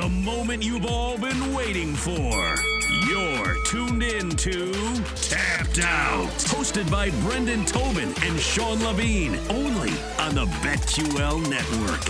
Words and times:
The 0.00 0.08
moment 0.08 0.62
you've 0.64 0.86
all 0.86 1.18
been 1.18 1.52
waiting 1.52 1.92
for. 1.92 2.54
You're 3.08 3.56
tuned 3.64 4.04
in 4.04 4.30
to 4.30 4.72
Tapped 5.16 5.80
Out. 5.80 6.28
Hosted 6.46 6.88
by 6.88 7.10
Brendan 7.22 7.64
Tobin 7.64 8.14
and 8.22 8.38
Sean 8.38 8.80
Levine. 8.84 9.34
Only 9.50 9.90
on 10.20 10.36
the 10.36 10.46
BetQL 10.62 11.40
Network. 11.50 12.06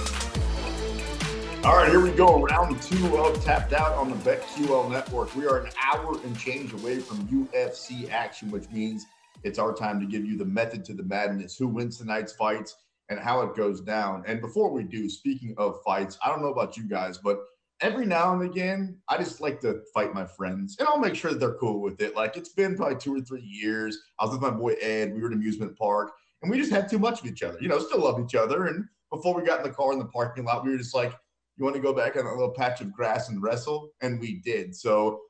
All 1.64 1.76
right, 1.78 1.88
here 1.88 2.02
we 2.02 2.10
go. 2.10 2.42
Round 2.42 2.80
two 2.82 3.16
of 3.16 3.42
Tapped 3.42 3.72
Out 3.72 3.94
on 3.94 4.10
the 4.10 4.16
BetQL 4.16 4.90
Network. 4.90 5.34
We 5.34 5.46
are 5.46 5.64
an 5.64 5.72
hour 5.82 6.20
and 6.24 6.38
change 6.38 6.74
away 6.74 6.98
from 6.98 7.26
UFC 7.28 8.10
action, 8.10 8.50
which 8.50 8.68
means 8.68 9.06
it's 9.44 9.58
our 9.58 9.72
time 9.72 9.98
to 9.98 10.04
give 10.04 10.26
you 10.26 10.36
the 10.36 10.44
method 10.44 10.84
to 10.84 10.92
the 10.92 11.04
madness, 11.04 11.56
who 11.56 11.66
wins 11.68 11.96
tonight's 11.96 12.34
fights, 12.34 12.76
and 13.08 13.18
how 13.18 13.40
it 13.40 13.56
goes 13.56 13.80
down. 13.80 14.24
And 14.26 14.42
before 14.42 14.70
we 14.70 14.82
do, 14.82 15.08
speaking 15.08 15.54
of 15.56 15.82
fights, 15.82 16.18
I 16.22 16.28
don't 16.28 16.42
know 16.42 16.52
about 16.52 16.76
you 16.76 16.86
guys, 16.86 17.16
but 17.16 17.38
every 17.80 18.06
now 18.06 18.32
and 18.32 18.42
again, 18.42 18.98
I 19.08 19.18
just 19.18 19.40
like 19.40 19.60
to 19.60 19.82
fight 19.94 20.14
my 20.14 20.26
friends, 20.26 20.76
and 20.78 20.88
I'll 20.88 20.98
make 20.98 21.14
sure 21.14 21.32
that 21.32 21.40
they're 21.40 21.54
cool 21.54 21.80
with 21.80 22.00
it. 22.00 22.16
Like 22.16 22.36
it's 22.36 22.50
been 22.50 22.76
probably 22.76 22.96
two 22.96 23.16
or 23.16 23.20
three 23.20 23.42
years. 23.42 23.98
I 24.18 24.24
was 24.24 24.32
with 24.32 24.42
my 24.42 24.50
boy 24.50 24.74
Ed. 24.80 25.14
We 25.14 25.20
were 25.20 25.26
at 25.26 25.32
an 25.32 25.38
amusement 25.38 25.76
park, 25.78 26.12
and 26.42 26.50
we 26.50 26.58
just 26.58 26.72
had 26.72 26.88
too 26.88 26.98
much 26.98 27.20
of 27.20 27.26
each 27.26 27.42
other. 27.42 27.58
You 27.60 27.68
know, 27.68 27.78
still 27.78 28.02
love 28.02 28.20
each 28.20 28.34
other. 28.34 28.66
And 28.66 28.84
before 29.10 29.34
we 29.34 29.46
got 29.46 29.60
in 29.60 29.64
the 29.64 29.74
car 29.74 29.92
in 29.92 29.98
the 29.98 30.06
parking 30.06 30.44
lot, 30.44 30.64
we 30.64 30.70
were 30.70 30.78
just 30.78 30.94
like, 30.94 31.12
"You 31.56 31.64
want 31.64 31.76
to 31.76 31.82
go 31.82 31.92
back 31.92 32.16
on 32.16 32.26
a 32.26 32.30
little 32.30 32.52
patch 32.52 32.80
of 32.80 32.92
grass 32.92 33.28
and 33.28 33.42
wrestle?" 33.42 33.90
And 34.00 34.20
we 34.20 34.40
did. 34.44 34.74
So 34.74 35.20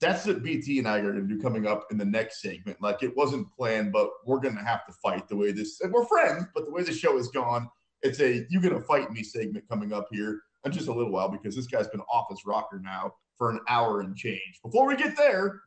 that's 0.00 0.26
what 0.26 0.42
BT 0.42 0.78
and 0.78 0.88
I 0.88 0.98
are 0.98 1.12
going 1.12 1.28
to 1.28 1.34
do 1.34 1.40
coming 1.40 1.66
up 1.66 1.86
in 1.90 1.98
the 1.98 2.04
next 2.04 2.40
segment. 2.40 2.80
Like 2.80 3.02
it 3.02 3.16
wasn't 3.16 3.52
planned, 3.52 3.92
but 3.92 4.10
we're 4.24 4.38
going 4.38 4.56
to 4.56 4.62
have 4.62 4.86
to 4.86 4.92
fight 5.02 5.28
the 5.28 5.36
way 5.36 5.50
this. 5.50 5.80
And 5.80 5.92
we're 5.92 6.06
friends, 6.06 6.46
but 6.54 6.66
the 6.66 6.70
way 6.70 6.82
the 6.82 6.92
show 6.92 7.16
has 7.16 7.28
gone, 7.28 7.68
it's 8.02 8.20
a 8.20 8.46
"you 8.48 8.60
gonna 8.60 8.80
fight 8.80 9.10
me" 9.10 9.22
segment 9.22 9.68
coming 9.68 9.92
up 9.92 10.06
here 10.10 10.40
just 10.70 10.88
a 10.88 10.92
little 10.92 11.12
while 11.12 11.28
because 11.28 11.56
this 11.56 11.66
guy's 11.66 11.88
been 11.88 12.02
off 12.12 12.26
his 12.30 12.44
rocker 12.44 12.80
now 12.82 13.14
for 13.36 13.50
an 13.50 13.60
hour 13.68 14.00
and 14.00 14.16
change. 14.16 14.60
Before 14.62 14.86
we 14.86 14.96
get 14.96 15.16
there, 15.16 15.60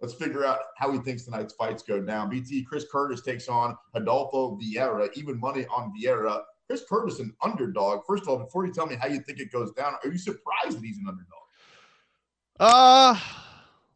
let's 0.00 0.14
figure 0.14 0.44
out 0.44 0.58
how 0.76 0.92
he 0.92 0.98
thinks 0.98 1.24
tonight's 1.24 1.54
fights 1.54 1.82
go 1.82 2.00
down. 2.00 2.28
BT 2.28 2.64
Chris 2.64 2.84
Curtis 2.90 3.22
takes 3.22 3.48
on 3.48 3.76
Rodolfo 3.94 4.58
Vieira, 4.58 5.08
even 5.14 5.38
money 5.38 5.66
on 5.66 5.92
Vieira. 5.98 6.42
Chris 6.66 6.82
Curtis, 6.88 7.20
an 7.20 7.34
underdog. 7.42 8.00
First 8.06 8.24
of 8.24 8.30
all, 8.30 8.38
before 8.38 8.66
you 8.66 8.72
tell 8.72 8.86
me 8.86 8.96
how 8.96 9.06
you 9.06 9.20
think 9.20 9.38
it 9.38 9.52
goes 9.52 9.72
down, 9.72 9.94
are 10.02 10.10
you 10.10 10.18
surprised 10.18 10.78
that 10.78 10.84
he's 10.84 10.98
an 10.98 11.06
underdog? 11.08 11.28
Uh, 12.58 13.14
a 13.16 13.20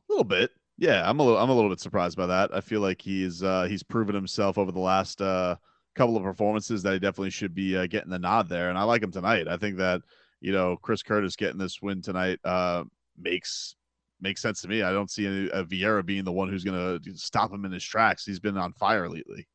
little 0.09 0.25
bit. 0.25 0.53
Yeah, 0.77 1.09
I'm 1.09 1.19
a 1.19 1.23
little 1.25 1.39
I'm 1.39 1.51
a 1.51 1.55
little 1.55 1.71
bit 1.71 1.81
surprised 1.81 2.17
by 2.17 2.27
that. 2.27 2.55
I 2.55 2.61
feel 2.61 2.81
like 2.81 3.03
he's 3.03 3.43
uh 3.43 3.65
he's 3.65 3.83
proven 3.83 4.15
himself 4.15 4.59
over 4.59 4.71
the 4.71 4.79
last 4.79 5.21
uh 5.21 5.57
couple 5.97 6.17
of 6.17 6.23
performances 6.23 6.83
that 6.85 6.93
he 6.93 6.99
definitely 7.01 7.31
should 7.31 7.53
be 7.53 7.77
uh, 7.77 7.87
getting 7.89 8.11
the 8.11 8.19
nod 8.19 8.49
there 8.49 8.69
and 8.69 8.79
I 8.79 8.85
like 8.85 9.03
him 9.03 9.11
tonight. 9.11 9.49
I 9.49 9.57
think 9.57 9.77
that 9.79 10.03
you 10.41 10.53
know 10.53 10.77
Chris 10.77 11.03
Curtis 11.03 11.37
getting 11.37 11.59
this 11.59 11.83
win 11.83 12.03
tonight 12.03 12.39
uh 12.45 12.85
makes 13.17 13.77
makes 14.21 14.43
sense 14.43 14.61
to 14.63 14.69
me. 14.69 14.83
I 14.83 14.93
don't 14.93 15.11
see 15.11 15.27
any, 15.27 15.51
uh, 15.51 15.65
Vieira 15.65 16.05
being 16.05 16.25
the 16.25 16.33
one 16.33 16.49
who's 16.49 16.65
going 16.65 17.01
to 17.01 17.17
stop 17.17 17.53
him 17.53 17.65
in 17.65 17.73
his 17.73 17.85
tracks. 17.85 18.25
He's 18.25 18.41
been 18.41 18.57
on 18.57 18.73
fire 18.73 19.09
lately. 19.09 19.47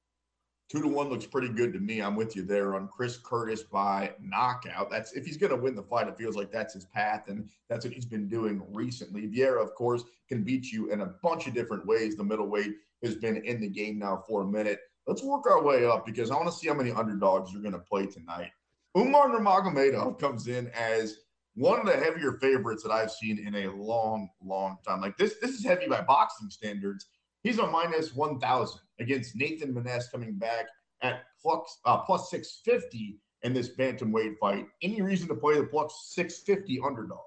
Two 0.69 0.81
to 0.81 0.87
one 0.87 1.09
looks 1.09 1.25
pretty 1.25 1.49
good 1.49 1.73
to 1.73 1.79
me. 1.79 2.01
I'm 2.01 2.15
with 2.15 2.35
you 2.35 2.43
there 2.43 2.73
on 2.75 2.87
Chris 2.87 3.17
Curtis 3.17 3.61
by 3.61 4.13
knockout. 4.19 4.89
That's 4.89 5.13
if 5.13 5.25
he's 5.25 5.37
going 5.37 5.51
to 5.51 5.57
win 5.57 5.75
the 5.75 5.83
fight, 5.83 6.07
it 6.07 6.17
feels 6.17 6.35
like 6.35 6.51
that's 6.51 6.73
his 6.73 6.85
path, 6.85 7.27
and 7.27 7.47
that's 7.69 7.85
what 7.85 7.93
he's 7.93 8.05
been 8.05 8.27
doing 8.27 8.63
recently. 8.71 9.27
Vieira, 9.27 9.61
of 9.61 9.75
course, 9.75 10.03
can 10.29 10.43
beat 10.43 10.71
you 10.71 10.91
in 10.91 11.01
a 11.01 11.13
bunch 11.21 11.45
of 11.45 11.53
different 11.53 11.85
ways. 11.85 12.15
The 12.15 12.23
middleweight 12.23 12.75
has 13.03 13.15
been 13.15 13.37
in 13.45 13.59
the 13.61 13.67
game 13.67 13.99
now 13.99 14.23
for 14.27 14.41
a 14.41 14.45
minute. 14.45 14.79
Let's 15.05 15.21
work 15.21 15.45
our 15.45 15.61
way 15.61 15.85
up 15.85 16.05
because 16.05 16.31
I 16.31 16.35
want 16.35 16.47
to 16.47 16.53
see 16.53 16.69
how 16.69 16.73
many 16.73 16.91
underdogs 16.91 17.51
you're 17.51 17.61
going 17.61 17.73
to 17.73 17.79
play 17.79 18.07
tonight. 18.07 18.51
Umar 18.95 19.29
Nurmagomedov 19.29 20.19
comes 20.19 20.47
in 20.47 20.67
as 20.69 21.17
one 21.55 21.79
of 21.79 21.85
the 21.85 21.97
heavier 21.97 22.33
favorites 22.33 22.83
that 22.83 22.91
I've 22.91 23.11
seen 23.11 23.39
in 23.39 23.55
a 23.55 23.71
long, 23.71 24.29
long 24.43 24.77
time. 24.87 25.01
Like 25.01 25.17
this, 25.17 25.35
this 25.41 25.51
is 25.51 25.65
heavy 25.65 25.87
by 25.87 26.01
boxing 26.01 26.49
standards. 26.49 27.07
He's 27.43 27.59
a 27.59 27.67
minus 27.67 28.13
1,000 28.13 28.79
against 28.99 29.35
Nathan 29.35 29.73
Maness 29.73 30.11
coming 30.11 30.37
back 30.37 30.67
at 31.01 31.21
plus, 31.41 31.79
uh, 31.85 31.97
plus 31.97 32.29
650 32.29 33.19
in 33.41 33.53
this 33.53 33.75
bantamweight 33.75 34.37
fight. 34.39 34.67
Any 34.81 35.01
reason 35.01 35.27
to 35.27 35.35
play 35.35 35.57
the 35.57 35.65
plus 35.65 36.11
650 36.13 36.79
underdog? 36.85 37.19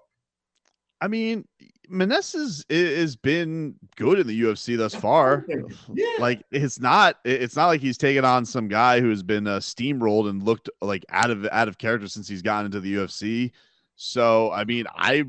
I 1.00 1.08
mean, 1.08 1.46
Maness 1.90 2.34
is 2.34 2.64
has 2.70 3.16
been 3.16 3.74
good 3.96 4.18
in 4.18 4.26
the 4.26 4.40
UFC 4.42 4.76
thus 4.76 4.94
far. 4.94 5.46
Yeah. 5.92 6.06
Like 6.18 6.42
it's 6.50 6.80
not 6.80 7.16
it's 7.24 7.56
not 7.56 7.66
like 7.66 7.80
he's 7.80 7.98
taken 7.98 8.24
on 8.24 8.44
some 8.44 8.68
guy 8.68 9.00
who 9.00 9.10
has 9.10 9.22
been 9.22 9.46
uh, 9.46 9.58
steamrolled 9.58 10.28
and 10.28 10.42
looked 10.42 10.68
like 10.80 11.04
out 11.10 11.30
of 11.30 11.46
out 11.52 11.68
of 11.68 11.78
character 11.78 12.08
since 12.08 12.28
he's 12.28 12.42
gotten 12.42 12.66
into 12.66 12.80
the 12.80 12.96
UFC. 12.96 13.52
So 13.96 14.50
I 14.52 14.64
mean, 14.64 14.86
I 14.94 15.24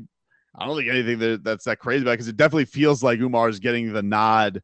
I 0.56 0.66
don't 0.66 0.76
think 0.76 0.90
anything 0.90 1.18
that, 1.20 1.44
that's 1.44 1.64
that 1.64 1.78
crazy 1.78 2.02
about 2.02 2.12
because 2.12 2.28
it, 2.28 2.32
it 2.32 2.36
definitely 2.36 2.64
feels 2.64 3.02
like 3.02 3.20
Umar 3.20 3.48
is 3.48 3.60
getting 3.60 3.92
the 3.92 4.02
nod 4.02 4.62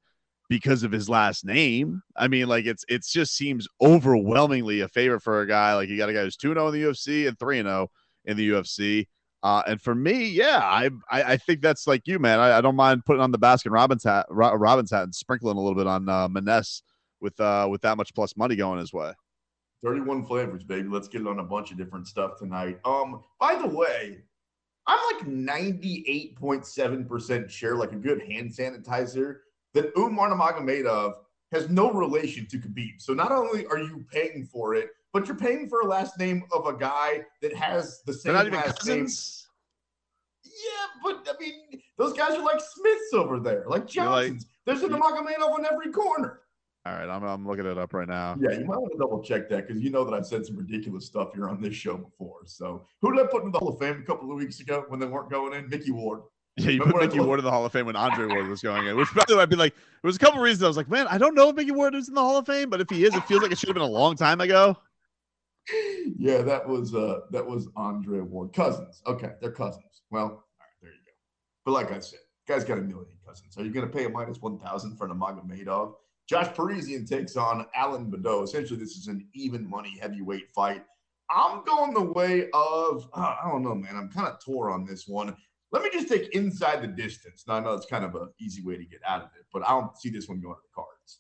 because 0.49 0.83
of 0.83 0.93
his 0.93 1.09
last 1.09 1.45
name. 1.45 2.03
I 2.17 2.29
mean, 2.29 2.49
like 2.49 2.67
it's 2.67 2.85
it's 2.89 3.13
just 3.13 3.37
seems 3.37 3.69
overwhelmingly 3.81 4.81
a 4.81 4.89
favorite 4.89 5.23
for 5.23 5.41
a 5.41 5.47
guy. 5.47 5.75
Like 5.75 5.89
you 5.89 5.97
got 5.97 6.09
a 6.09 6.13
guy 6.13 6.23
who's 6.23 6.37
2 6.37 6.55
0 6.55 6.69
in 6.69 6.75
the 6.75 6.83
UFC 6.83 7.29
and 7.29 7.39
3 7.39 7.63
0 7.63 7.91
in 8.25 8.37
the 8.37 8.51
UFC. 8.51 9.07
Uh, 9.45 9.63
and 9.67 9.81
for 9.81 9.95
me, 9.95 10.27
yeah, 10.27 10.61
I, 10.63 10.89
I, 11.11 11.23
I 11.23 11.37
think 11.37 11.61
that's 11.61 11.87
like 11.87 12.07
you, 12.07 12.19
man. 12.19 12.41
I, 12.41 12.57
I 12.57 12.61
don't 12.63 12.77
mind 12.77 13.05
putting 13.05 13.21
on 13.21 13.31
the 13.31 13.39
Baskin 13.39 13.73
Robbins 13.73 14.03
hat, 14.03 14.25
Robbins 14.31 14.91
hat, 14.91 15.03
and 15.03 15.15
sprinkling 15.15 15.59
a 15.59 15.61
little 15.61 15.77
bit 15.77 15.87
on 15.87 16.09
uh, 16.09 16.29
Maness 16.29 16.81
with 17.21 17.39
uh, 17.39 17.69
with 17.71 17.83
that 17.83 17.99
much 17.99 18.15
plus 18.15 18.39
money 18.39 18.57
going 18.57 18.81
his 18.81 18.95
way. 18.95 19.13
31 19.85 20.25
flavors, 20.25 20.65
baby. 20.65 20.89
Let's 20.89 21.09
get 21.09 21.21
it 21.21 21.27
on 21.27 21.41
a 21.41 21.45
bunch 21.45 21.71
of 21.71 21.77
different 21.77 22.07
stuff 22.07 22.39
tonight. 22.39 22.79
Um, 22.87 23.23
by 23.39 23.57
the 23.57 23.69
way, 23.69 24.23
I'm 24.87 24.99
like 25.15 25.27
98.7% 25.27 27.51
sure, 27.51 27.77
like 27.77 27.93
a 27.93 27.97
good 27.97 28.23
hand 28.23 28.51
sanitizer, 28.51 29.41
that 29.75 29.93
Umar 29.95 30.31
Nurmagomedov 30.31 31.17
has 31.55 31.69
no 31.71 31.91
relation 31.93 32.47
to 32.47 32.59
Khabib. 32.59 33.01
So 33.01 33.15
not 33.15 33.33
only 33.33 33.65
are 33.67 33.79
you 33.79 34.05
paying 34.13 34.45
for 34.51 34.75
it, 34.75 34.89
but 35.13 35.27
you're 35.27 35.37
paying 35.37 35.69
for 35.69 35.81
a 35.81 35.87
last 35.87 36.19
name 36.19 36.43
of 36.53 36.67
a 36.67 36.77
guy 36.77 37.23
that 37.41 37.55
has 37.55 38.03
the 38.05 38.13
same 38.13 38.35
last 38.35 38.79
cousins. 38.81 39.47
name. 40.45 40.53
Yeah, 40.53 40.87
but 41.03 41.29
I 41.35 41.41
mean, 41.41 41.81
those 41.97 42.13
guys 42.13 42.33
are 42.33 42.43
like 42.45 42.61
Smiths 42.61 43.15
over 43.15 43.39
there, 43.41 43.65
like 43.69 43.95
You're 43.95 44.07
like- 44.07 44.29
Johnsons. 44.29 44.47
There's 44.67 44.83
a 44.83 44.89
Nurmagomedov 44.89 45.51
on 45.51 45.67
every 45.71 45.93
corner. 45.93 46.41
All 46.87 46.93
right, 46.95 47.09
I'm, 47.09 47.23
I'm 47.23 47.47
looking 47.47 47.65
it 47.67 47.79
up 47.79 47.93
right 47.95 48.09
now. 48.09 48.37
Yeah, 48.41 48.59
you 48.59 48.65
might 48.65 48.77
want 48.79 48.93
to 48.93 48.99
double 48.99 49.23
check 49.23 49.49
that 49.51 49.67
because 49.67 49.83
you 49.83 49.91
know 49.91 50.05
that 50.05 50.13
I've 50.15 50.27
said 50.27 50.45
some 50.45 50.57
ridiculous 50.57 51.07
stuff 51.07 51.35
here 51.35 51.49
on 51.49 51.61
this 51.61 51.75
show 51.75 51.97
before. 51.97 52.41
So, 52.47 52.87
who 53.01 53.15
did 53.15 53.25
I 53.25 53.27
put 53.29 53.45
in 53.45 53.53
the 53.53 53.59
Hall 53.59 53.69
of 53.71 53.79
Fame 53.79 54.01
a 54.03 54.05
couple 54.05 54.31
of 54.31 54.37
weeks 54.37 54.61
ago 54.61 54.85
when 54.89 55.01
they 55.01 55.07
weren't 55.07 55.31
going 55.31 55.55
in? 55.55 55.69
Micky 55.69 55.93
Ward. 55.93 56.21
Yeah, 56.57 56.71
you 56.71 56.83
put 56.83 56.97
Micky 56.97 57.19
Ward 57.19 57.41
in 57.41 57.45
the 57.45 57.51
Hall 57.51 57.67
of 57.67 57.73
Fame 57.73 57.87
when 57.87 57.97
Andre 57.97 58.27
Ward 58.27 58.47
was 58.47 58.63
going 58.63 58.87
in, 58.87 58.97
which 58.97 59.13
by 59.13 59.25
the 59.27 59.37
way, 59.37 59.43
I'd 59.43 59.51
be 59.51 59.57
like, 59.57 59.75
there 59.75 60.09
was 60.09 60.15
a 60.15 60.21
couple 60.21 60.41
reasons 60.41 60.63
I 60.63 60.69
was 60.69 60.77
like, 60.77 60.89
man, 60.89 61.09
I 61.09 61.19
don't 61.19 61.35
know 61.35 61.49
if 61.49 61.57
Micky 61.57 61.73
Ward 61.73 61.97
is 61.97 62.09
in 62.09 62.15
the 62.15 62.21
Hall 62.21 62.37
of 62.37 62.47
Fame, 62.47 62.71
but 62.71 62.81
if 62.81 62.89
he 62.89 63.05
is, 63.05 63.13
it 63.13 63.25
feels 63.25 63.43
like 63.43 63.51
it 63.51 63.59
should 63.59 63.69
have 63.69 63.75
been 63.75 63.83
a 63.83 63.87
long 63.87 64.15
time 64.15 64.41
ago. 64.41 64.77
yeah, 66.19 66.43
that 66.43 66.69
was 66.69 66.95
uh 66.95 67.21
that 67.31 67.45
was 67.45 67.69
Andre 67.77 68.21
Ward. 68.21 68.53
Cousins. 68.53 69.03
Okay, 69.07 69.31
they're 69.41 69.51
cousins. 69.51 70.03
Well, 70.11 70.25
all 70.25 70.31
right, 70.31 70.69
there 70.83 70.91
you 70.91 70.99
go. 71.05 71.13
But 71.65 71.73
like 71.73 71.91
I 71.91 72.01
said, 72.01 72.21
guy's 72.47 72.65
got 72.65 72.79
a 72.79 72.83
million 72.83 73.17
cousins. 73.27 73.57
Are 73.57 73.65
you 73.65 73.71
gonna 73.71 73.87
pay 73.87 74.05
a 74.05 74.09
minus 74.09 74.41
one 74.41 74.59
thousand 74.59 74.97
for 74.97 75.09
Nurmagomedov? 75.09 75.95
Josh 76.29 76.55
Parisian 76.55 77.05
takes 77.05 77.37
on 77.37 77.67
Alan 77.75 78.11
Baudot. 78.11 78.45
Essentially, 78.45 78.79
this 78.79 78.97
is 78.97 79.09
an 79.09 79.27
even 79.35 79.69
money 79.69 79.99
heavyweight 80.01 80.51
fight. 80.55 80.85
I'm 81.31 81.65
going 81.65 81.95
the 81.95 82.13
way 82.13 82.49
of 82.53 83.09
uh, 83.15 83.35
I 83.43 83.49
don't 83.51 83.63
know, 83.63 83.75
man. 83.75 83.97
I'm 83.97 84.11
kind 84.11 84.29
of 84.29 84.39
tore 84.45 84.71
on 84.71 84.85
this 84.85 85.09
one. 85.09 85.37
Let 85.75 85.83
me 85.83 85.91
just 85.93 86.07
take 86.07 86.33
inside 86.37 86.83
the 86.83 86.87
distance. 86.87 87.47
Now 87.49 87.55
I 87.55 87.61
know 87.61 87.73
it's 87.73 87.85
kind 87.85 88.05
of 88.05 88.15
an 88.15 88.29
easy 88.39 88.63
way 88.63 88.77
to 88.77 88.85
get 88.85 89.01
out 89.05 89.23
of 89.23 89.31
it, 89.37 89.45
but 89.53 89.65
I 89.67 89.71
don't 89.71 89.99
see 89.99 90.09
this 90.09 90.29
one 90.29 90.41
going 90.41 90.55
to 90.55 90.61
the 90.63 90.73
cards. 90.73 91.19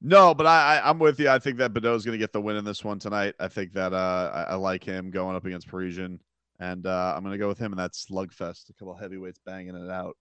No, 0.00 0.32
but 0.32 0.46
I, 0.46 0.78
I 0.78 0.90
am 0.90 1.00
with 1.00 1.18
you. 1.18 1.28
I 1.28 1.40
think 1.40 1.56
that 1.58 1.74
Baudot's 1.74 2.04
going 2.04 2.16
to 2.16 2.22
get 2.22 2.32
the 2.32 2.40
win 2.40 2.54
in 2.54 2.64
this 2.64 2.84
one 2.84 3.00
tonight. 3.00 3.34
I 3.40 3.48
think 3.48 3.72
that 3.72 3.92
uh 3.92 4.30
I, 4.32 4.52
I 4.52 4.54
like 4.54 4.84
him 4.84 5.10
going 5.10 5.34
up 5.34 5.44
against 5.44 5.66
Parisian, 5.66 6.20
and 6.60 6.86
uh 6.86 7.14
I'm 7.16 7.24
going 7.24 7.32
to 7.32 7.38
go 7.38 7.48
with 7.48 7.58
him 7.58 7.72
in 7.72 7.78
that 7.78 7.94
slugfest. 7.94 8.70
A 8.70 8.74
couple 8.74 8.94
heavyweights 8.94 9.40
banging 9.44 9.74
it 9.74 9.90
out. 9.90 10.16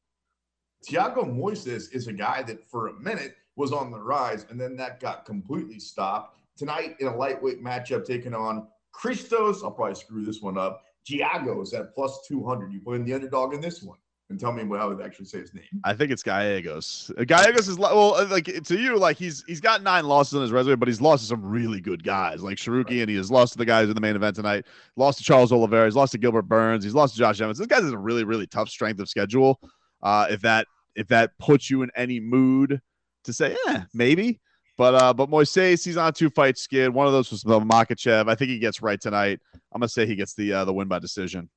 Thiago 0.89 1.23
Moises 1.23 1.93
is 1.93 2.07
a 2.07 2.13
guy 2.13 2.41
that 2.41 2.67
for 2.67 2.87
a 2.87 2.93
minute 2.99 3.35
was 3.55 3.71
on 3.71 3.91
the 3.91 3.99
rise, 3.99 4.47
and 4.49 4.59
then 4.59 4.75
that 4.77 4.99
got 4.99 5.25
completely 5.25 5.77
stopped. 5.77 6.39
Tonight 6.57 6.95
in 6.99 7.05
a 7.05 7.15
lightweight 7.15 7.63
matchup, 7.63 8.03
taking 8.03 8.33
on 8.33 8.67
Christos. 8.91 9.63
I'll 9.63 9.69
probably 9.69 9.93
screw 9.93 10.25
this 10.25 10.41
one 10.41 10.57
up. 10.57 10.81
Giagos 11.09 11.73
at 11.73 11.93
plus 11.93 12.25
200. 12.27 12.73
You 12.73 12.79
put 12.81 12.95
in 12.95 13.05
the 13.05 13.13
underdog 13.13 13.53
in 13.53 13.61
this 13.61 13.81
one 13.83 13.97
and 14.31 14.39
tell 14.39 14.51
me 14.51 14.63
how 14.75 14.91
to 14.91 15.03
actually 15.03 15.25
say 15.25 15.39
his 15.39 15.53
name. 15.53 15.65
I 15.83 15.93
think 15.93 16.11
it's 16.11 16.23
Gallegos. 16.23 17.11
Uh, 17.17 17.23
Gallegos 17.25 17.67
is 17.67 17.77
well, 17.77 18.15
uh, 18.15 18.25
like 18.27 18.45
to 18.45 18.77
you, 18.77 18.97
like 18.97 19.17
he's 19.17 19.43
he's 19.47 19.61
got 19.61 19.83
nine 19.83 20.05
losses 20.05 20.35
on 20.35 20.41
his 20.41 20.51
resume, 20.51 20.75
but 20.75 20.87
he's 20.87 21.01
lost 21.01 21.23
to 21.23 21.27
some 21.27 21.43
really 21.43 21.81
good 21.81 22.03
guys 22.03 22.41
like 22.41 22.57
Tsarukyan, 22.57 22.85
right. 22.85 22.99
and 23.01 23.09
he 23.09 23.15
has 23.17 23.29
lost 23.29 23.53
to 23.53 23.57
the 23.59 23.65
guys 23.65 23.89
in 23.89 23.93
the 23.93 24.01
main 24.01 24.15
event 24.15 24.35
tonight. 24.35 24.65
Lost 24.95 25.19
to 25.19 25.23
Charles 25.23 25.51
Oliveira, 25.51 25.85
he's 25.85 25.95
lost 25.95 26.13
to 26.13 26.17
Gilbert 26.17 26.43
Burns, 26.43 26.83
he's 26.83 26.95
lost 26.95 27.13
to 27.13 27.19
Josh 27.19 27.41
Evans. 27.41 27.57
This 27.57 27.67
guy's 27.67 27.83
a 27.83 27.97
really 27.97 28.23
really 28.23 28.47
tough 28.47 28.69
strength 28.69 28.99
of 28.99 29.09
schedule. 29.09 29.59
Uh, 30.01 30.27
if 30.29 30.41
that 30.41 30.65
if 30.95 31.07
that 31.09 31.31
puts 31.37 31.69
you 31.69 31.83
in 31.83 31.91
any 31.95 32.19
mood 32.19 32.81
to 33.25 33.33
say, 33.33 33.55
yeah, 33.67 33.83
maybe. 33.93 34.39
But 34.77 34.95
uh, 34.95 35.13
but 35.13 35.29
Moises, 35.29 35.83
he's 35.83 35.97
on 35.97 36.13
two 36.13 36.29
fight 36.29 36.57
skid. 36.57 36.93
One 36.93 37.07
of 37.07 37.13
those 37.13 37.31
was 37.31 37.43
Makhachev. 37.43 38.29
I 38.29 38.35
think 38.35 38.49
he 38.49 38.59
gets 38.59 38.81
right 38.81 38.99
tonight. 38.99 39.39
I'm 39.71 39.79
gonna 39.79 39.89
say 39.89 40.05
he 40.05 40.15
gets 40.15 40.33
the 40.33 40.53
uh, 40.53 40.65
the 40.65 40.73
win 40.73 40.87
by 40.87 40.99
decision. 40.99 41.49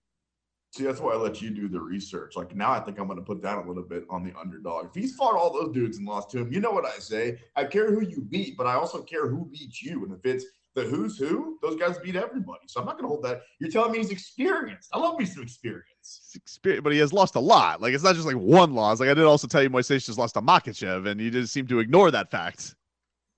See, 0.74 0.82
that's 0.82 1.00
why 1.00 1.12
I 1.12 1.16
let 1.16 1.40
you 1.40 1.50
do 1.50 1.68
the 1.68 1.80
research. 1.80 2.34
Like 2.34 2.56
now, 2.56 2.72
I 2.72 2.80
think 2.80 2.98
I'm 2.98 3.06
going 3.06 3.20
to 3.20 3.24
put 3.24 3.40
down 3.40 3.64
a 3.64 3.68
little 3.68 3.84
bit 3.84 4.04
on 4.10 4.24
the 4.24 4.36
underdog. 4.36 4.86
If 4.86 4.94
he's 5.00 5.14
fought 5.14 5.36
all 5.36 5.52
those 5.52 5.72
dudes 5.72 5.98
and 5.98 6.06
lost 6.06 6.30
to 6.30 6.38
him, 6.38 6.52
you 6.52 6.58
know 6.58 6.72
what 6.72 6.84
I 6.84 6.98
say. 6.98 7.38
I 7.54 7.62
care 7.62 7.94
who 7.94 8.00
you 8.00 8.22
beat, 8.22 8.56
but 8.56 8.66
I 8.66 8.74
also 8.74 9.00
care 9.02 9.28
who 9.28 9.44
beats 9.44 9.84
you. 9.84 10.04
And 10.04 10.12
if 10.12 10.26
it's 10.26 10.44
the 10.74 10.82
who's 10.82 11.16
who, 11.16 11.58
those 11.62 11.76
guys 11.76 11.96
beat 11.98 12.16
everybody. 12.16 12.62
So 12.66 12.80
I'm 12.80 12.86
not 12.86 12.94
going 12.94 13.04
to 13.04 13.08
hold 13.08 13.22
that. 13.22 13.42
You're 13.60 13.70
telling 13.70 13.92
me 13.92 13.98
he's 13.98 14.10
experienced. 14.10 14.88
I 14.92 14.98
love 14.98 15.16
me 15.16 15.26
some 15.26 15.44
experience. 15.44 16.32
experience. 16.34 16.82
But 16.82 16.92
he 16.92 16.98
has 16.98 17.12
lost 17.12 17.36
a 17.36 17.40
lot. 17.40 17.80
Like 17.80 17.94
it's 17.94 18.02
not 18.02 18.16
just 18.16 18.26
like 18.26 18.34
one 18.34 18.74
loss. 18.74 18.98
Like 18.98 19.10
I 19.10 19.14
did 19.14 19.24
also 19.24 19.46
tell 19.46 19.62
you, 19.62 19.70
Moises 19.70 20.04
just 20.04 20.18
lost 20.18 20.34
to 20.34 20.42
Makhachev, 20.42 21.06
and 21.06 21.20
you 21.20 21.30
just 21.30 21.52
seem 21.52 21.68
to 21.68 21.78
ignore 21.78 22.10
that 22.10 22.32
fact. 22.32 22.74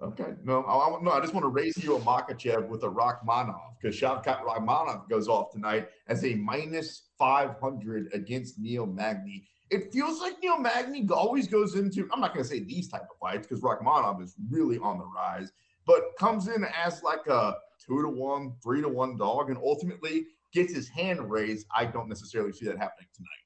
Okay. 0.02 0.34
No, 0.44 0.62
I, 0.64 1.02
no, 1.02 1.10
I 1.10 1.20
just 1.20 1.32
want 1.32 1.44
to 1.44 1.48
raise 1.48 1.82
you 1.82 1.96
a 1.96 2.00
Makhachev 2.00 2.68
with 2.68 2.82
a 2.82 2.88
Rakhmonov 2.88 3.60
because 3.80 3.98
Shavkat 3.98 4.44
Rakhmonov 4.44 5.08
goes 5.08 5.26
off 5.26 5.50
tonight 5.52 5.88
as 6.08 6.24
a 6.24 6.34
minus 6.34 7.08
500 7.18 8.10
against 8.12 8.58
Neil 8.58 8.84
Magny. 8.84 9.48
It 9.70 9.92
feels 9.92 10.20
like 10.20 10.34
Neil 10.42 10.58
Magny 10.58 11.06
always 11.10 11.48
goes 11.48 11.76
into, 11.76 12.08
I'm 12.12 12.20
not 12.20 12.34
going 12.34 12.44
to 12.44 12.48
say 12.48 12.60
these 12.60 12.88
type 12.88 13.02
of 13.02 13.18
fights 13.18 13.46
because 13.46 13.62
Rakhmonov 13.62 14.22
is 14.22 14.36
really 14.50 14.78
on 14.78 14.98
the 14.98 15.06
rise, 15.06 15.50
but 15.86 16.02
comes 16.18 16.48
in 16.48 16.66
as 16.84 17.02
like 17.02 17.26
a 17.26 17.56
two 17.84 18.02
to 18.02 18.08
one, 18.08 18.52
three 18.62 18.82
to 18.82 18.88
one 18.88 19.16
dog 19.16 19.48
and 19.48 19.58
ultimately 19.58 20.26
gets 20.52 20.74
his 20.74 20.88
hand 20.88 21.30
raised. 21.30 21.66
I 21.74 21.86
don't 21.86 22.08
necessarily 22.08 22.52
see 22.52 22.66
that 22.66 22.76
happening 22.76 23.08
tonight. 23.14 23.45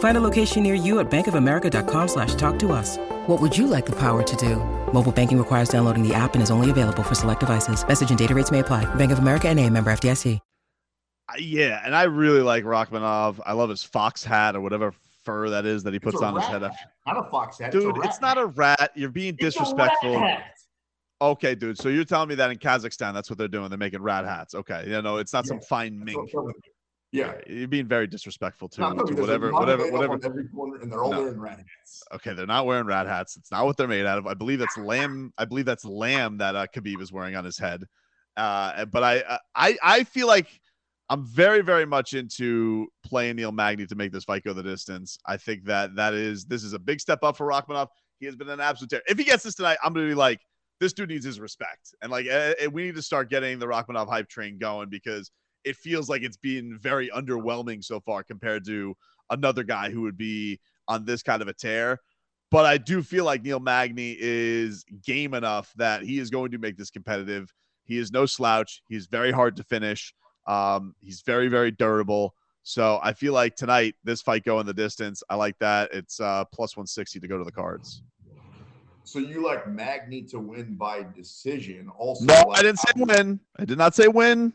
Find 0.00 0.16
a 0.16 0.20
location 0.20 0.62
near 0.62 0.74
you 0.74 1.00
at 1.00 1.10
bankofamerica.com 1.10 2.08
slash 2.08 2.34
talk 2.34 2.58
to 2.58 2.72
us. 2.72 2.98
What 3.26 3.40
would 3.40 3.56
you 3.56 3.66
like 3.66 3.86
the 3.86 3.96
power 3.96 4.22
to 4.22 4.36
do? 4.36 4.56
Mobile 4.92 5.12
banking 5.12 5.38
requires 5.38 5.70
downloading 5.70 6.06
the 6.06 6.12
app 6.12 6.34
and 6.34 6.42
is 6.42 6.50
only 6.50 6.68
available 6.68 7.02
for 7.02 7.14
select 7.14 7.40
devices. 7.40 7.86
Message 7.86 8.10
and 8.10 8.18
data 8.18 8.34
rates 8.34 8.50
may 8.50 8.58
apply. 8.58 8.92
Bank 8.96 9.12
of 9.12 9.20
America 9.20 9.48
and 9.48 9.58
a 9.58 9.70
member 9.70 9.90
FDIC. 9.90 10.38
Yeah, 11.38 11.80
and 11.84 11.94
I 11.94 12.04
really 12.04 12.40
like 12.40 12.64
Rakhmonov. 12.64 13.38
I 13.46 13.52
love 13.52 13.70
his 13.70 13.84
fox 13.84 14.24
hat 14.24 14.56
or 14.56 14.60
whatever 14.60 14.92
fur 15.22 15.48
that 15.50 15.64
is 15.64 15.82
that 15.84 15.92
he 15.92 16.00
puts 16.00 16.20
on 16.20 16.34
his 16.34 16.44
head. 16.44 16.62
Hat. 16.62 16.74
Not 17.06 17.24
a 17.24 17.30
fox 17.30 17.58
hat, 17.58 17.70
dude. 17.70 17.96
It's, 17.98 18.06
it's 18.06 18.20
not 18.20 18.36
a 18.38 18.46
rat. 18.46 18.90
You're 18.94 19.10
being 19.10 19.36
it's 19.38 19.54
disrespectful. 19.56 20.26
Okay, 21.22 21.54
dude. 21.54 21.78
So 21.78 21.88
you're 21.88 22.04
telling 22.04 22.30
me 22.30 22.34
that 22.36 22.50
in 22.50 22.58
Kazakhstan, 22.58 23.12
that's 23.12 23.30
what 23.30 23.38
they're 23.38 23.46
doing? 23.46 23.68
They're 23.68 23.78
making 23.78 24.02
rat 24.02 24.24
hats. 24.24 24.54
Okay, 24.54 24.84
you 24.88 25.02
know, 25.02 25.18
it's 25.18 25.32
not 25.32 25.44
yeah. 25.44 25.50
some 25.50 25.60
fine 25.60 26.02
mink. 26.02 26.18
Yeah, 27.12 27.32
you're 27.48 27.66
being 27.66 27.88
very 27.88 28.06
disrespectful 28.06 28.68
to, 28.68 28.80
no, 28.80 28.92
no, 28.92 29.04
to 29.04 29.14
whatever, 29.14 29.52
whatever, 29.52 29.90
whatever. 29.90 30.18
every 30.22 30.46
corner, 30.46 30.76
and 30.80 30.92
they're 30.92 31.02
all 31.02 31.10
no. 31.10 31.22
wearing 31.22 31.40
rat 31.40 31.58
hats. 31.58 32.04
Okay, 32.14 32.34
they're 32.34 32.46
not 32.46 32.66
wearing 32.66 32.86
rat 32.86 33.08
hats. 33.08 33.36
It's 33.36 33.50
not 33.50 33.64
what 33.64 33.76
they're 33.76 33.88
made 33.88 34.06
out 34.06 34.18
of. 34.18 34.28
I 34.28 34.34
believe 34.34 34.60
that's 34.60 34.78
lamb. 34.78 35.32
I 35.36 35.44
believe 35.44 35.64
that's 35.64 35.84
lamb 35.84 36.38
that 36.38 36.54
uh, 36.54 36.66
Khabib 36.74 37.02
is 37.02 37.12
wearing 37.12 37.34
on 37.34 37.44
his 37.44 37.58
head. 37.58 37.82
Uh, 38.36 38.84
but 38.84 39.02
I, 39.02 39.20
uh, 39.20 39.38
I, 39.56 39.76
I 39.82 40.04
feel 40.04 40.28
like 40.28 40.46
I'm 41.08 41.26
very, 41.26 41.62
very 41.62 41.84
much 41.84 42.14
into 42.14 42.86
playing 43.04 43.36
Neil 43.36 43.50
Magny 43.50 43.86
to 43.86 43.96
make 43.96 44.12
this 44.12 44.22
fight 44.22 44.44
go 44.44 44.52
the 44.52 44.62
distance. 44.62 45.18
I 45.26 45.36
think 45.36 45.64
that 45.64 45.96
that 45.96 46.14
is 46.14 46.44
this 46.44 46.62
is 46.62 46.72
a 46.72 46.78
big 46.78 47.00
step 47.00 47.24
up 47.24 47.36
for 47.36 47.48
Rakhmonov. 47.48 47.88
He 48.20 48.26
has 48.26 48.36
been 48.36 48.48
an 48.48 48.60
absolute 48.60 48.90
terror. 48.90 49.02
If 49.08 49.18
he 49.18 49.24
gets 49.24 49.42
this 49.42 49.56
tonight, 49.56 49.78
I'm 49.82 49.92
gonna 49.92 50.06
be 50.06 50.14
like, 50.14 50.40
this 50.78 50.92
dude 50.92 51.08
needs 51.08 51.24
his 51.24 51.40
respect, 51.40 51.92
and 52.00 52.12
like 52.12 52.28
uh, 52.28 52.52
we 52.70 52.84
need 52.84 52.94
to 52.94 53.02
start 53.02 53.28
getting 53.28 53.58
the 53.58 53.66
Rakhmonov 53.66 54.08
hype 54.08 54.28
train 54.28 54.56
going 54.58 54.88
because 54.88 55.32
it 55.64 55.76
feels 55.76 56.08
like 56.08 56.22
it's 56.22 56.36
been 56.36 56.78
very 56.78 57.08
underwhelming 57.10 57.84
so 57.84 58.00
far 58.00 58.22
compared 58.22 58.64
to 58.66 58.96
another 59.30 59.62
guy 59.62 59.90
who 59.90 60.02
would 60.02 60.16
be 60.16 60.60
on 60.88 61.04
this 61.04 61.22
kind 61.22 61.42
of 61.42 61.48
a 61.48 61.52
tear. 61.52 61.98
But 62.50 62.66
I 62.66 62.78
do 62.78 63.02
feel 63.02 63.24
like 63.24 63.42
Neil 63.42 63.60
Magny 63.60 64.16
is 64.18 64.84
game 65.04 65.34
enough 65.34 65.72
that 65.76 66.02
he 66.02 66.18
is 66.18 66.30
going 66.30 66.50
to 66.50 66.58
make 66.58 66.76
this 66.76 66.90
competitive. 66.90 67.52
He 67.84 67.96
is 67.96 68.10
no 68.10 68.26
slouch. 68.26 68.82
He's 68.88 69.06
very 69.06 69.30
hard 69.30 69.56
to 69.56 69.64
finish. 69.64 70.12
Um, 70.46 70.94
he's 71.00 71.22
very, 71.22 71.48
very 71.48 71.70
durable. 71.70 72.34
So 72.62 72.98
I 73.02 73.12
feel 73.12 73.32
like 73.32 73.54
tonight, 73.54 73.94
this 74.04 74.20
fight 74.20 74.44
going 74.44 74.66
the 74.66 74.74
distance. 74.74 75.22
I 75.30 75.36
like 75.36 75.58
that. 75.60 75.90
It's 75.92 76.20
uh, 76.20 76.44
plus 76.52 76.76
160 76.76 77.20
to 77.20 77.28
go 77.28 77.38
to 77.38 77.44
the 77.44 77.52
cards. 77.52 78.02
So 79.04 79.18
you 79.18 79.44
like 79.44 79.66
Magny 79.66 80.22
to 80.22 80.38
win 80.38 80.74
by 80.74 81.04
decision? 81.14 81.90
Also, 81.96 82.24
no, 82.24 82.34
like 82.48 82.58
I 82.58 82.62
didn't 82.62 82.78
say 82.78 82.92
win. 82.96 83.40
I 83.58 83.64
did 83.64 83.78
not 83.78 83.94
say 83.94 84.08
win. 84.08 84.52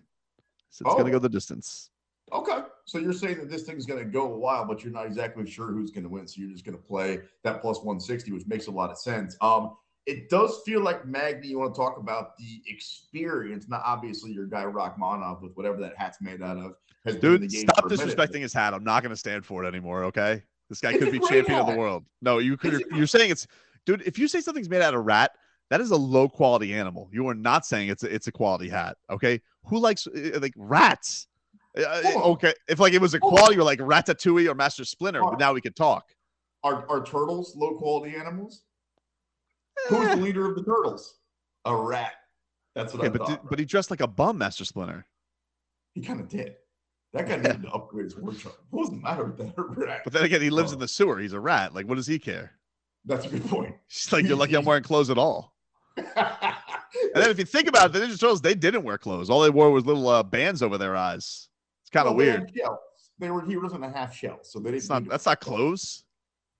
So 0.75 0.83
it's 0.83 0.91
oh. 0.91 0.95
going 0.95 1.05
to 1.05 1.11
go 1.11 1.19
the 1.19 1.29
distance. 1.29 1.89
Okay. 2.33 2.59
So 2.83 2.97
you're 2.97 3.13
saying 3.13 3.37
that 3.37 3.49
this 3.49 3.63
thing's 3.63 3.85
going 3.85 4.03
to 4.03 4.09
go 4.09 4.33
a 4.33 4.37
while, 4.37 4.65
but 4.65 4.83
you're 4.83 4.91
not 4.91 5.05
exactly 5.05 5.49
sure 5.49 5.71
who's 5.71 5.89
going 5.89 6.03
to 6.03 6.09
win. 6.09 6.27
So 6.27 6.41
you're 6.41 6.51
just 6.51 6.65
going 6.65 6.77
to 6.77 6.83
play 6.83 7.21
that 7.45 7.61
plus 7.61 7.77
160, 7.77 8.33
which 8.33 8.45
makes 8.45 8.67
a 8.67 8.71
lot 8.71 8.91
of 8.91 8.97
sense. 8.97 9.37
Um, 9.39 9.77
it 10.05 10.29
does 10.29 10.61
feel 10.65 10.81
like 10.81 11.05
Magny. 11.07 11.47
You 11.47 11.59
want 11.59 11.73
to 11.73 11.79
talk 11.79 11.97
about 11.97 12.37
the 12.37 12.61
experience, 12.67 13.69
not 13.69 13.83
obviously 13.85 14.33
your 14.33 14.47
guy 14.47 14.65
Rakhmonov 14.65 15.41
with 15.41 15.53
whatever 15.55 15.79
that 15.79 15.93
hat's 15.97 16.17
made 16.19 16.41
out 16.41 16.57
of. 16.57 16.73
Has 17.05 17.15
Dude, 17.15 17.49
stop 17.49 17.85
disrespecting 17.85 18.41
his 18.41 18.51
hat. 18.51 18.73
I'm 18.73 18.83
not 18.83 19.01
going 19.01 19.11
to 19.11 19.17
stand 19.17 19.45
for 19.45 19.63
it 19.63 19.67
anymore. 19.67 20.03
Okay, 20.03 20.43
this 20.69 20.81
guy 20.81 20.97
could 20.97 21.11
be 21.11 21.19
champion 21.19 21.57
hat. 21.57 21.61
of 21.61 21.67
the 21.67 21.75
world. 21.75 22.03
No, 22.21 22.39
you 22.39 22.57
could. 22.57 22.73
You're, 22.73 22.97
you're 22.97 23.07
saying 23.07 23.31
it's, 23.31 23.47
dude. 23.85 24.03
If 24.05 24.19
you 24.19 24.27
say 24.27 24.41
something's 24.41 24.69
made 24.69 24.81
out 24.81 24.93
of 24.93 25.05
rat, 25.05 25.31
that 25.69 25.81
is 25.81 25.91
a 25.91 25.95
low 25.95 26.29
quality 26.29 26.73
animal. 26.73 27.09
You 27.11 27.27
are 27.27 27.35
not 27.35 27.65
saying 27.65 27.89
it's 27.89 28.03
a, 28.03 28.13
it's 28.13 28.27
a 28.27 28.31
quality 28.31 28.69
hat. 28.69 28.97
Okay, 29.09 29.41
who 29.65 29.79
likes 29.79 30.07
uh, 30.07 30.39
like 30.41 30.53
rats? 30.55 31.27
Uh, 31.77 32.01
okay, 32.15 32.53
if 32.67 32.79
like 32.79 32.93
it 32.93 33.01
was 33.01 33.13
a 33.13 33.19
quality, 33.19 33.57
or 33.57 33.63
like 33.63 33.79
Ratatouille 33.79 34.49
or 34.49 34.55
Master 34.55 34.85
Splinter, 34.85 35.23
are, 35.23 35.35
now 35.37 35.53
we 35.53 35.61
could 35.61 35.75
talk. 35.75 36.05
Are 36.63 36.89
are 36.89 37.03
turtles 37.03 37.55
low 37.55 37.75
quality 37.75 38.15
animals? 38.15 38.63
Who's 39.89 40.09
the 40.09 40.15
leader 40.17 40.49
of 40.49 40.55
the 40.55 40.63
turtles? 40.63 41.17
A 41.65 41.75
rat. 41.75 42.13
That's 42.75 42.93
what 42.93 42.99
okay, 42.99 43.07
I 43.07 43.09
but 43.09 43.19
thought. 43.19 43.41
Did, 43.41 43.49
but 43.49 43.59
he 43.59 43.65
dressed 43.65 43.89
like 43.89 44.01
a 44.01 44.07
bum, 44.07 44.37
Master 44.37 44.65
Splinter. 44.65 45.05
He 45.93 46.01
kind 46.01 46.19
of 46.19 46.27
did. 46.27 46.55
That 47.13 47.27
guy 47.27 47.35
needed 47.37 47.63
to 47.63 47.71
upgrade 47.71 48.05
his 48.05 48.17
wardrobe. 48.17 48.55
What 48.69 48.81
was 48.81 48.89
the 48.89 48.97
matter 48.97 49.25
with 49.25 49.37
that 49.37 49.53
rat? 49.57 50.01
But 50.03 50.13
then 50.13 50.23
again, 50.23 50.41
he 50.41 50.49
lives 50.49 50.71
oh. 50.71 50.75
in 50.75 50.79
the 50.79 50.87
sewer. 50.87 51.19
He's 51.19 51.33
a 51.33 51.39
rat. 51.39 51.73
Like, 51.73 51.87
what 51.87 51.95
does 51.95 52.07
he 52.07 52.19
care? 52.19 52.51
That's 53.05 53.25
a 53.25 53.29
good 53.29 53.47
point. 53.47 53.75
He's 53.87 54.11
like, 54.11 54.25
you're 54.25 54.37
lucky 54.37 54.55
I'm 54.55 54.65
wearing 54.65 54.83
clothes 54.83 55.09
at 55.09 55.17
all. 55.17 55.54
And 55.97 56.07
then 57.13 57.29
if 57.29 57.39
you 57.39 57.45
think 57.45 57.67
about 57.67 57.87
it, 57.87 57.93
the 57.93 57.99
Ninja 57.99 58.19
Turtles, 58.19 58.41
they 58.41 58.55
didn't 58.55 58.83
wear 58.83 58.97
clothes. 58.97 59.29
All 59.29 59.41
they 59.41 59.49
wore 59.49 59.71
was 59.71 59.85
little 59.85 60.07
uh, 60.07 60.23
bands 60.23 60.61
over 60.61 60.77
their 60.77 60.95
eyes. 60.95 61.49
It's 61.83 61.89
kind 61.89 62.07
of 62.07 62.15
well, 62.15 62.25
weird. 62.25 62.51
They, 62.53 62.63
they, 63.19 63.31
were 63.31 63.41
heroes 63.41 63.73
in 63.73 63.83
a 63.83 63.91
half 63.91 64.13
shell, 64.13 64.39
so 64.41 64.59
they 64.59 64.71
didn't. 64.71 64.89
Not, 64.89 65.07
that's 65.07 65.25
not 65.25 65.39
clothes. 65.39 66.03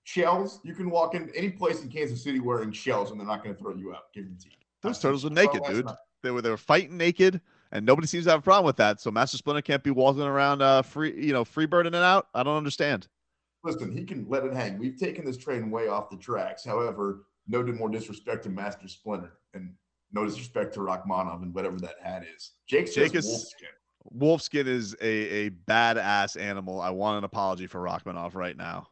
shells. 0.04 0.60
You 0.64 0.74
can 0.74 0.90
walk 0.90 1.16
in 1.16 1.30
any 1.36 1.50
place 1.50 1.82
in 1.82 1.90
Kansas 1.90 2.24
City 2.24 2.40
wearing 2.40 2.72
shells, 2.72 3.12
and 3.12 3.20
they're 3.20 3.28
not 3.28 3.44
going 3.44 3.56
to 3.56 3.62
throw 3.62 3.76
you 3.76 3.94
out. 3.94 4.14
Guaranteed. 4.14 4.54
Those 4.82 5.00
turtles 5.00 5.24
were 5.24 5.32
naked, 5.32 5.64
dude. 5.68 5.88
They 6.24 6.32
were 6.32 6.42
they 6.42 6.50
were 6.50 6.58
fighting 6.58 6.98
naked, 6.98 7.42
and 7.72 7.86
nobody 7.86 8.08
seems 8.08 8.26
to 8.26 8.32
have 8.32 8.40
a 8.40 8.44
problem 8.44 8.66
with 8.66 8.78
that. 8.78 9.02
So 9.02 9.12
Master 9.12 9.38
Splinter 9.38 9.62
can't 9.62 9.84
be 9.84 9.92
walking 9.92 10.22
around 10.22 10.62
uh 10.62 10.82
free, 10.82 11.14
you 11.22 11.34
know, 11.34 11.44
free 11.44 11.66
birding 11.66 11.94
it 11.94 12.04
out. 12.04 12.28
I 12.34 12.44
don't 12.44 12.58
understand. 12.58 13.08
Listen, 13.64 13.92
he 13.92 14.04
can 14.04 14.28
let 14.30 14.44
it 14.44 14.54
hang. 14.54 14.78
We've 14.78 14.98
taken 14.98 15.26
this 15.26 15.38
train 15.38 15.72
way 15.72 15.88
off 15.88 16.12
the 16.12 16.18
tracks. 16.18 16.64
However, 16.64 17.26
no 17.48 17.64
more 17.64 17.90
disrespect 17.90 18.44
to 18.44 18.50
Master 18.50 18.88
Splinter 18.88 19.34
and 19.54 19.74
no 20.12 20.26
disrespect 20.26 20.74
to 20.76 20.80
Rakhmonov 20.80 21.44
and 21.44 21.54
whatever 21.54 21.80
that 21.80 21.96
hat 22.02 22.24
is. 22.36 22.52
Jake 22.68 22.88
says 22.88 22.96
Jake 23.12 23.16
is- 23.16 23.26
wolfskin. 23.28 23.72
Wolfskin 24.16 24.68
is 24.68 24.96
a 25.02 25.46
a 25.48 25.50
badass 25.50 26.40
animal. 26.40 26.80
I 26.80 26.92
want 26.92 27.18
an 27.18 27.24
apology 27.24 27.66
for 27.66 27.82
Rakhmonov 27.82 28.36
right 28.36 28.56
now. 28.56 28.90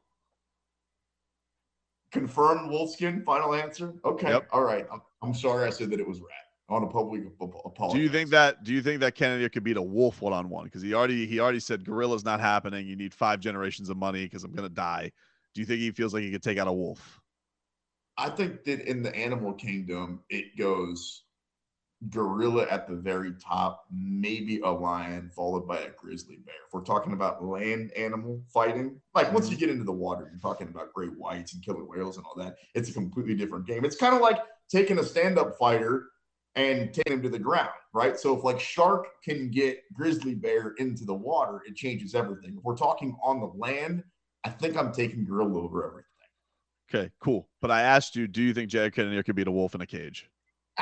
Confirmed 2.12 2.72
wolfskin. 2.72 3.24
Final 3.24 3.54
answer. 3.54 3.94
Okay. 4.06 4.30
Yep. 4.30 4.48
All 4.52 4.64
right. 4.64 4.86
I'm, 4.92 5.02
I'm 5.22 5.34
sorry 5.34 5.68
I 5.68 5.70
said 5.70 5.90
that 5.92 6.00
it 6.00 6.08
was 6.08 6.20
rat. 6.20 6.30
I 6.70 6.74
want 6.74 6.86
to 6.90 6.92
publicly 6.94 7.28
ap- 7.28 7.54
apologize. 7.66 7.96
Do 7.98 8.02
you 8.02 8.10
think 8.10 8.30
that? 8.32 8.64
Do 8.64 8.74
you 8.74 8.82
think 8.82 9.02
that 9.02 9.16
Kennedy 9.16 9.48
could 9.50 9.64
beat 9.64 9.78
a 9.78 9.82
wolf 9.82 10.22
one 10.22 10.34
on 10.34 10.50
one? 10.50 10.66
Because 10.66 10.82
he 10.82 10.94
already 10.94 11.26
he 11.28 11.40
already 11.40 11.60
said 11.60 11.84
gorilla's 11.86 12.24
not 12.24 12.40
happening. 12.40 12.88
You 12.88 12.96
need 12.96 13.14
five 13.14 13.40
generations 13.40 13.90
of 13.90 13.98
money 13.98 14.24
because 14.24 14.44
I'm 14.44 14.54
gonna 14.54 14.70
die. 14.70 15.12
Do 15.54 15.62
you 15.62 15.66
think 15.68 15.80
he 15.80 15.92
feels 15.92 16.14
like 16.14 16.24
he 16.24 16.32
could 16.32 16.42
take 16.44 16.58
out 16.58 16.68
a 16.68 16.74
wolf? 16.74 17.20
I 18.18 18.30
think 18.30 18.64
that 18.66 18.82
in 18.88 19.02
the 19.02 19.16
animal 19.16 19.54
kingdom, 19.54 20.22
it 20.30 20.58
goes 20.58 21.24
gorilla 22.10 22.68
at 22.70 22.88
the 22.88 22.96
very 22.96 23.34
top, 23.34 23.86
maybe 23.92 24.60
a 24.60 24.70
lion, 24.70 25.32
followed 25.36 25.68
by 25.68 25.80
a 25.80 25.90
grizzly 25.92 26.38
bear. 26.46 26.56
If 26.68 26.74
we're 26.74 26.82
talking 26.82 27.14
about 27.14 27.44
land 27.44 27.92
animal 27.94 28.42
fighting, 28.54 29.00
like 29.16 29.32
once 29.32 29.50
you 29.50 29.56
mm-hmm. 29.56 29.66
get 29.66 29.70
into 29.70 29.86
the 29.86 29.92
water, 29.92 30.30
you're 30.30 30.40
talking 30.40 30.68
about 30.68 30.94
great 30.94 31.18
whites 31.18 31.54
and 31.54 31.64
killer 31.64 31.86
whales 31.86 32.18
and 32.18 32.26
all 32.26 32.36
that. 32.44 32.58
It's 32.76 32.90
a 32.90 32.94
completely 32.94 33.36
different 33.36 33.66
game. 33.66 33.86
It's 33.86 33.96
kind 33.96 34.16
of 34.16 34.22
like 34.22 34.40
taking 34.70 35.00
a 35.00 35.04
stand-up 35.04 35.58
fighter 35.58 36.10
and 36.56 36.94
taking 36.94 37.14
him 37.14 37.22
to 37.24 37.30
the 37.30 37.40
ground, 37.40 37.70
right? 37.94 38.20
So 38.20 38.38
if 38.38 38.44
like 38.44 38.60
shark 38.60 39.08
can 39.24 39.50
get 39.50 39.80
grizzly 39.94 40.36
bear 40.36 40.74
into 40.78 41.06
the 41.06 41.14
water, 41.14 41.62
it 41.66 41.76
changes 41.76 42.14
everything. 42.16 42.56
If 42.58 42.64
we're 42.64 42.76
talking 42.76 43.16
on 43.24 43.40
the 43.40 43.52
land, 43.58 44.04
I 44.44 44.50
think 44.50 44.78
I'm 44.78 44.92
taking 44.92 45.26
gorilla 45.26 45.64
over 45.64 45.88
everything. 45.88 46.06
Okay, 46.90 47.12
cool. 47.20 47.48
But 47.62 47.72
I 47.72 47.82
asked 47.82 48.16
you, 48.16 48.28
do 48.28 48.42
you 48.42 48.54
think 48.54 48.70
Jared 48.70 48.94
Cannonier 48.94 49.24
could 49.24 49.36
beat 49.36 49.48
a 49.48 49.52
wolf 49.52 49.76
in 49.76 49.82
a 49.82 49.86
cage? 49.86 50.30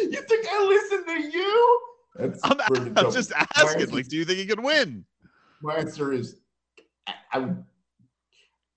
you 0.00 0.22
think 0.22 0.46
I 0.50 0.64
listen 0.64 1.04
to 1.06 1.36
you? 1.36 1.80
That's 2.16 2.40
I'm, 2.44 2.60
I'm 2.96 3.12
just 3.12 3.32
asking. 3.32 3.82
answer- 3.82 3.94
Like, 3.94 4.08
do 4.08 4.16
you 4.16 4.24
think 4.24 4.38
he 4.38 4.46
could 4.46 4.62
win? 4.62 5.04
My 5.62 5.74
answer 5.76 6.12
is, 6.12 6.36
I, 7.06 7.14
I, 7.32 7.48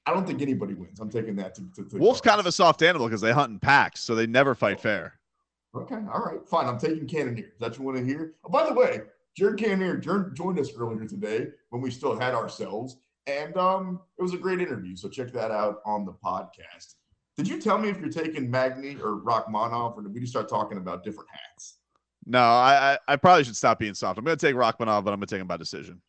I 0.05 0.13
don't 0.13 0.25
think 0.25 0.41
anybody 0.41 0.73
wins. 0.73 0.99
I'm 0.99 1.09
taking 1.09 1.35
that 1.35 1.53
to. 1.55 1.69
to, 1.75 1.89
to 1.89 1.97
Wolf's 1.97 2.21
kind 2.21 2.39
of 2.39 2.45
a 2.45 2.51
soft 2.51 2.81
animal 2.81 3.07
because 3.07 3.21
they 3.21 3.31
hunt 3.33 3.51
in 3.51 3.59
packs, 3.59 4.01
so 4.01 4.15
they 4.15 4.25
never 4.25 4.55
fight 4.55 4.79
fair. 4.79 5.19
Okay, 5.75 5.95
all 6.11 6.21
right, 6.21 6.39
fine. 6.47 6.65
I'm 6.65 6.79
taking 6.79 7.05
Cannonier. 7.07 7.45
Is 7.45 7.59
that 7.59 7.71
what 7.71 7.77
you 7.77 7.83
want 7.85 7.97
to 7.97 8.05
hear? 8.05 8.33
Oh, 8.43 8.49
by 8.49 8.65
the 8.65 8.73
way, 8.73 9.01
Jared 9.35 9.57
Cannonier 9.59 9.97
Jared 9.97 10.33
joined 10.35 10.57
us 10.59 10.69
earlier 10.75 11.05
today 11.05 11.47
when 11.69 11.81
we 11.81 11.91
still 11.91 12.17
had 12.17 12.33
ourselves, 12.33 12.97
and 13.27 13.55
um, 13.57 13.99
it 14.17 14.21
was 14.21 14.33
a 14.33 14.37
great 14.37 14.61
interview. 14.61 14.95
So 14.95 15.09
check 15.09 15.31
that 15.33 15.51
out 15.51 15.81
on 15.85 16.05
the 16.05 16.13
podcast. 16.13 16.95
Did 17.35 17.47
you 17.47 17.61
tell 17.61 17.77
me 17.77 17.89
if 17.89 17.99
you're 17.99 18.09
taking 18.09 18.49
Magny 18.49 18.95
or 18.95 19.21
Rakhmonov, 19.21 19.95
or 19.95 20.01
did 20.01 20.13
we 20.13 20.21
just 20.21 20.31
start 20.31 20.49
talking 20.49 20.77
about 20.77 21.03
different 21.03 21.29
hats? 21.29 21.77
No, 22.25 22.39
I, 22.39 22.93
I 22.93 23.13
I 23.13 23.15
probably 23.15 23.43
should 23.43 23.55
stop 23.55 23.79
being 23.79 23.93
soft. 23.93 24.17
I'm 24.17 24.25
gonna 24.25 24.37
take 24.37 24.55
Rakhmonov, 24.55 25.03
but 25.03 25.13
I'm 25.13 25.19
gonna 25.19 25.27
take 25.27 25.41
him 25.41 25.47
by 25.47 25.57
decision. 25.57 26.01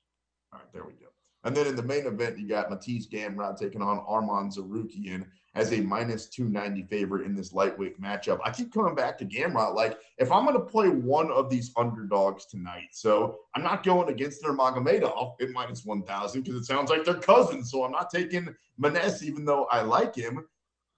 All 0.53 0.61
right, 0.61 0.73
there 0.73 0.85
we 0.85 0.93
go. 0.93 1.07
And 1.45 1.57
then 1.57 1.67
in 1.67 1.77
the 1.77 1.83
main 1.83 2.07
event, 2.07 2.39
you 2.39 2.49
got 2.49 2.71
Mateusz 2.71 3.09
Gamrot 3.09 3.59
taking 3.59 3.83
on 3.83 3.99
Arman 4.01 4.53
Tsarukyan 4.53 5.27
as 5.59 5.73
a 5.73 5.81
minus 5.81 6.27
290 6.27 6.85
favorite 6.89 7.27
in 7.27 7.35
this 7.35 7.53
lightweight 7.53 8.01
matchup. 8.01 8.39
I 8.45 8.51
keep 8.51 8.73
coming 8.73 8.95
back 8.95 9.19
to 9.19 9.25
Gamrot. 9.25 9.75
Like, 9.75 9.99
if 10.19 10.31
I'm 10.31 10.45
going 10.45 10.57
to 10.57 10.65
play 10.65 10.89
one 10.89 11.33
of 11.33 11.51
these 11.51 11.73
underdogs 11.77 12.47
tonight, 12.47 12.89
so 12.93 13.41
I'm 13.55 13.65
not 13.65 13.83
going 13.83 14.09
against 14.09 14.43
Nurmagomedov 14.45 15.35
at 15.41 15.51
minus 15.51 15.85
1,000 15.85 16.43
because 16.43 16.61
it 16.61 16.65
sounds 16.65 16.91
like 16.91 17.05
they're 17.05 17.15
cousins. 17.15 17.73
So 17.73 17.85
I'm 17.85 17.91
not 17.91 18.09
taking 18.09 18.55
Maness, 18.81 19.23
even 19.23 19.45
though 19.45 19.65
I 19.65 19.83
like 19.83 20.15
him. 20.15 20.47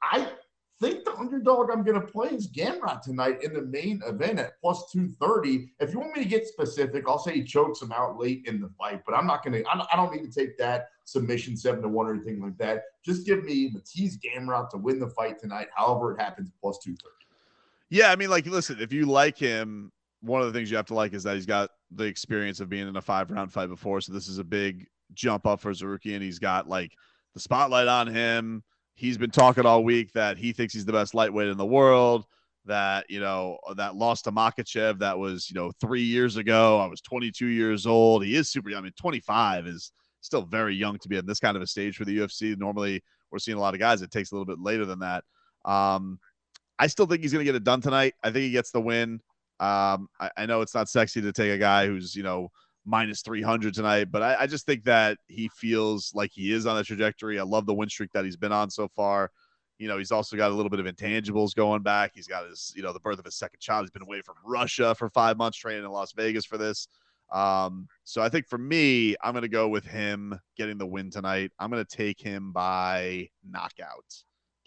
I 0.02 0.28
think 0.80 1.04
the 1.04 1.14
underdog 1.16 1.70
I'm 1.70 1.82
going 1.82 2.00
to 2.00 2.06
play 2.06 2.28
is 2.30 2.48
Gamrot 2.48 3.02
tonight 3.02 3.42
in 3.42 3.52
the 3.52 3.62
main 3.62 4.00
event 4.06 4.38
at 4.38 4.58
plus 4.60 4.90
230. 4.90 5.72
If 5.78 5.92
you 5.92 6.00
want 6.00 6.16
me 6.16 6.22
to 6.22 6.28
get 6.28 6.46
specific, 6.46 7.04
I'll 7.06 7.18
say 7.18 7.34
he 7.34 7.44
chokes 7.44 7.82
him 7.82 7.92
out 7.92 8.18
late 8.18 8.46
in 8.46 8.60
the 8.60 8.70
fight, 8.78 9.02
but 9.04 9.14
I'm 9.14 9.26
not 9.26 9.44
going 9.44 9.62
to, 9.62 9.68
I 9.70 9.96
don't 9.96 10.12
need 10.14 10.30
to 10.30 10.32
take 10.32 10.56
that 10.58 10.88
submission 11.04 11.56
seven 11.56 11.82
to 11.82 11.88
one 11.88 12.06
or 12.06 12.14
anything 12.14 12.40
like 12.40 12.56
that. 12.58 12.84
Just 13.04 13.26
give 13.26 13.44
me 13.44 13.70
Mateusz 13.70 14.18
Gamrot 14.18 14.70
to 14.70 14.78
win 14.78 14.98
the 14.98 15.08
fight 15.08 15.38
tonight, 15.38 15.68
however 15.74 16.14
it 16.14 16.20
happens, 16.20 16.50
plus 16.60 16.78
230. 16.78 17.14
Yeah, 17.90 18.10
I 18.10 18.16
mean, 18.16 18.30
like, 18.30 18.46
listen, 18.46 18.78
if 18.80 18.92
you 18.92 19.04
like 19.04 19.36
him, 19.36 19.92
one 20.22 20.40
of 20.40 20.46
the 20.46 20.58
things 20.58 20.70
you 20.70 20.76
have 20.76 20.86
to 20.86 20.94
like 20.94 21.12
is 21.12 21.24
that 21.24 21.34
he's 21.34 21.46
got 21.46 21.70
the 21.90 22.04
experience 22.04 22.60
of 22.60 22.68
being 22.68 22.88
in 22.88 22.96
a 22.96 23.02
five 23.02 23.30
round 23.30 23.52
fight 23.52 23.68
before. 23.68 24.00
So 24.00 24.12
this 24.12 24.28
is 24.28 24.38
a 24.38 24.44
big 24.44 24.86
jump 25.12 25.46
up 25.46 25.60
for 25.60 25.72
Zaruki, 25.72 26.14
and 26.14 26.22
he's 26.22 26.38
got 26.38 26.68
like 26.68 26.92
the 27.34 27.40
spotlight 27.40 27.88
on 27.88 28.06
him. 28.06 28.62
He's 29.00 29.16
been 29.16 29.30
talking 29.30 29.64
all 29.64 29.82
week 29.82 30.12
that 30.12 30.36
he 30.36 30.52
thinks 30.52 30.74
he's 30.74 30.84
the 30.84 30.92
best 30.92 31.14
lightweight 31.14 31.48
in 31.48 31.56
the 31.56 31.64
world. 31.64 32.26
That 32.66 33.06
you 33.08 33.18
know 33.18 33.56
that 33.76 33.96
lost 33.96 34.24
to 34.24 34.30
Makhachev 34.30 34.98
that 34.98 35.18
was 35.18 35.48
you 35.48 35.54
know 35.54 35.72
three 35.80 36.02
years 36.02 36.36
ago. 36.36 36.78
I 36.78 36.86
was 36.86 37.00
22 37.00 37.46
years 37.46 37.86
old. 37.86 38.22
He 38.22 38.36
is 38.36 38.50
super. 38.50 38.68
young. 38.68 38.80
I 38.80 38.82
mean, 38.82 38.92
25 39.00 39.66
is 39.66 39.92
still 40.20 40.42
very 40.42 40.76
young 40.76 40.98
to 40.98 41.08
be 41.08 41.16
in 41.16 41.24
this 41.24 41.40
kind 41.40 41.56
of 41.56 41.62
a 41.62 41.66
stage 41.66 41.96
for 41.96 42.04
the 42.04 42.18
UFC. 42.18 42.54
Normally, 42.58 43.02
we're 43.30 43.38
seeing 43.38 43.56
a 43.56 43.60
lot 43.60 43.72
of 43.72 43.80
guys. 43.80 44.02
It 44.02 44.10
takes 44.10 44.32
a 44.32 44.34
little 44.34 44.44
bit 44.44 44.60
later 44.60 44.84
than 44.84 44.98
that. 44.98 45.24
Um, 45.64 46.18
I 46.78 46.86
still 46.86 47.06
think 47.06 47.22
he's 47.22 47.32
going 47.32 47.40
to 47.42 47.50
get 47.50 47.56
it 47.56 47.64
done 47.64 47.80
tonight. 47.80 48.12
I 48.22 48.30
think 48.30 48.42
he 48.42 48.50
gets 48.50 48.70
the 48.70 48.82
win. 48.82 49.22
Um, 49.60 50.10
I, 50.20 50.30
I 50.36 50.44
know 50.44 50.60
it's 50.60 50.74
not 50.74 50.90
sexy 50.90 51.22
to 51.22 51.32
take 51.32 51.52
a 51.52 51.58
guy 51.58 51.86
who's 51.86 52.14
you 52.14 52.22
know 52.22 52.50
minus 52.90 53.22
300 53.22 53.72
tonight, 53.72 54.10
but 54.10 54.22
I, 54.22 54.40
I 54.40 54.46
just 54.46 54.66
think 54.66 54.84
that 54.84 55.16
he 55.28 55.48
feels 55.54 56.12
like 56.14 56.32
he 56.34 56.52
is 56.52 56.66
on 56.66 56.76
a 56.76 56.82
trajectory. 56.82 57.38
I 57.38 57.44
love 57.44 57.64
the 57.64 57.72
win 57.72 57.88
streak 57.88 58.10
that 58.12 58.24
he's 58.24 58.36
been 58.36 58.52
on 58.52 58.68
so 58.68 58.88
far. 58.88 59.30
You 59.78 59.88
know, 59.88 59.96
he's 59.96 60.10
also 60.10 60.36
got 60.36 60.50
a 60.50 60.54
little 60.54 60.68
bit 60.68 60.80
of 60.80 60.86
intangibles 60.86 61.54
going 61.54 61.82
back. 61.82 62.10
He's 62.14 62.26
got 62.26 62.46
his, 62.46 62.72
you 62.76 62.82
know, 62.82 62.92
the 62.92 63.00
birth 63.00 63.18
of 63.18 63.24
his 63.24 63.36
second 63.36 63.60
child. 63.60 63.84
He's 63.84 63.90
been 63.90 64.02
away 64.02 64.20
from 64.20 64.34
Russia 64.44 64.94
for 64.94 65.08
five 65.08 65.38
months, 65.38 65.56
training 65.56 65.84
in 65.84 65.90
Las 65.90 66.12
Vegas 66.12 66.44
for 66.44 66.58
this. 66.58 66.88
Um, 67.32 67.86
so 68.02 68.20
I 68.20 68.28
think 68.28 68.48
for 68.48 68.58
me, 68.58 69.14
I'm 69.22 69.32
going 69.32 69.42
to 69.42 69.48
go 69.48 69.68
with 69.68 69.84
him 69.84 70.38
getting 70.56 70.76
the 70.76 70.86
win 70.86 71.10
tonight. 71.10 71.52
I'm 71.60 71.70
going 71.70 71.84
to 71.84 71.96
take 71.96 72.20
him 72.20 72.52
by 72.52 73.28
knockout 73.48 74.04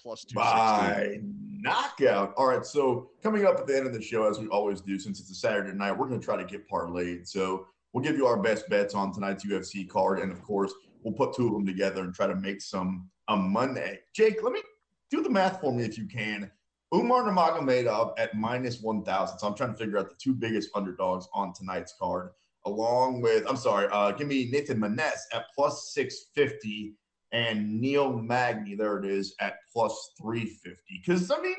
plus 0.04 0.26
two. 0.26 0.36
By 0.36 1.20
knockout. 1.62 2.34
All 2.36 2.48
right. 2.48 2.66
So 2.66 3.10
coming 3.24 3.46
up 3.46 3.58
at 3.58 3.66
the 3.66 3.76
end 3.76 3.88
of 3.88 3.94
the 3.94 4.02
show, 4.02 4.30
as 4.30 4.38
we 4.38 4.48
always 4.48 4.82
do, 4.82 5.00
since 5.00 5.20
it's 5.20 5.32
a 5.32 5.36
Saturday 5.36 5.76
night, 5.76 5.94
we're 5.94 6.08
going 6.08 6.20
to 6.20 6.26
try 6.26 6.38
to 6.38 6.44
get 6.44 6.70
parlayed. 6.70 7.28
So 7.28 7.68
we'll 7.94 8.04
give 8.04 8.18
you 8.18 8.26
our 8.26 8.42
best 8.42 8.68
bets 8.70 8.96
on 8.96 9.14
tonight's 9.14 9.46
UFC 9.46 9.88
card, 9.88 10.20
and 10.20 10.32
of 10.32 10.42
course, 10.42 10.74
we'll 11.04 11.14
put 11.14 11.34
two 11.36 11.48
of 11.48 11.54
them 11.54 11.66
together 11.66 12.02
and 12.02 12.14
try 12.14 12.28
to 12.28 12.36
make 12.36 12.62
some 12.62 13.10
a 13.30 13.38
Monday. 13.38 14.00
Jake, 14.14 14.44
let 14.44 14.52
me 14.52 14.62
do 15.10 15.22
the 15.22 15.30
math 15.30 15.62
for 15.62 15.74
me 15.74 15.84
if 15.84 15.98
you 15.98 16.08
can. 16.08 16.52
Umar 16.94 17.24
Nurmagomedov 17.24 18.14
at 18.18 18.36
minus 18.36 18.82
1,000. 18.82 19.40
So 19.40 19.48
I'm 19.48 19.56
trying 19.56 19.72
to 19.72 19.78
figure 19.78 19.98
out 19.98 20.10
the 20.10 20.16
two 20.16 20.34
biggest 20.34 20.70
underdogs 20.76 21.28
on 21.34 21.54
tonight's 21.54 21.96
card, 22.00 22.30
along 22.66 23.22
with, 23.22 23.50
I'm 23.50 23.58
sorry, 23.58 23.88
uh, 23.92 24.12
give 24.12 24.28
me 24.28 24.50
Nathan 24.52 24.80
Maness 24.80 25.22
at 25.34 25.46
plus 25.56 25.94
650 25.94 26.96
and 27.32 27.82
Neil 27.82 28.14
Magny, 28.14 28.76
there 28.76 29.00
it 29.00 29.06
is, 29.06 29.36
at 29.40 29.56
plus 29.74 30.12
350. 30.22 31.02
Because, 31.04 31.32
I 31.32 31.42
mean, 31.42 31.56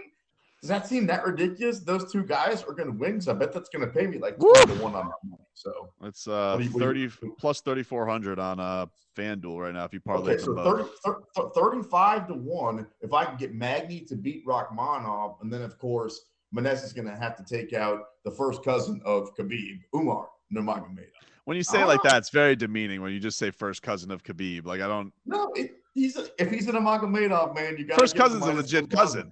does 0.64 0.70
that 0.70 0.86
seem 0.86 1.06
that 1.08 1.26
ridiculous? 1.26 1.80
Those 1.80 2.10
two 2.10 2.22
guys 2.22 2.62
are 2.62 2.72
going 2.72 2.90
to 2.90 2.96
win. 2.96 3.20
So 3.20 3.32
I 3.32 3.34
bet 3.34 3.52
that's 3.52 3.68
going 3.68 3.86
to 3.86 3.92
pay 3.92 4.06
me 4.06 4.16
like 4.16 4.38
20 4.38 4.74
to 4.74 4.82
1 4.82 4.94
on 4.94 5.04
my 5.04 5.12
money. 5.22 5.42
So, 5.52 5.90
It's 6.02 6.26
uh 6.26 6.58
you- 6.58 6.70
30 6.70 7.10
plus 7.38 7.60
3400 7.60 8.38
on 8.38 8.58
uh 8.58 8.86
FanDuel 9.14 9.60
right 9.60 9.74
now 9.74 9.84
if 9.84 9.92
you 9.92 10.00
parlay 10.00 10.32
okay, 10.32 10.42
so 10.42 10.54
them 10.54 10.88
30, 11.04 11.50
35 11.54 12.28
to 12.28 12.34
1. 12.34 12.86
If 13.02 13.12
I 13.12 13.26
can 13.26 13.36
get 13.36 13.54
Magny 13.54 14.00
to 14.06 14.16
beat 14.16 14.46
Rakhmonov, 14.46 15.42
and 15.42 15.52
then, 15.52 15.60
of 15.60 15.78
course, 15.78 16.18
Maness 16.56 16.82
is 16.82 16.94
going 16.94 17.08
to 17.08 17.14
have 17.14 17.36
to 17.36 17.44
take 17.44 17.74
out 17.74 18.00
the 18.24 18.30
first 18.30 18.64
cousin 18.64 19.02
of 19.04 19.36
Khabib, 19.36 19.82
Umar 19.94 20.30
Nurmagomedov. 20.50 21.08
When 21.44 21.58
you 21.58 21.62
say 21.62 21.82
it 21.82 21.86
like 21.86 22.02
that, 22.04 22.16
it's 22.16 22.30
very 22.30 22.56
demeaning 22.56 23.02
when 23.02 23.12
you 23.12 23.20
just 23.20 23.36
say 23.36 23.50
first 23.50 23.82
cousin 23.82 24.10
of 24.10 24.22
Khabib. 24.22 24.64
Like 24.64 24.80
I 24.80 24.88
don't 24.88 25.12
No, 25.26 25.52
it, 25.54 25.72
he's 25.92 26.16
a, 26.16 26.26
if 26.38 26.50
he's 26.50 26.68
an 26.68 26.76
Nurmagomedov, 26.76 27.54
man, 27.54 27.76
you 27.76 27.84
got 27.84 27.98
first 27.98 28.16
cousin's 28.16 28.46
a 28.46 28.52
legit 28.54 28.88
cousin. 28.88 29.30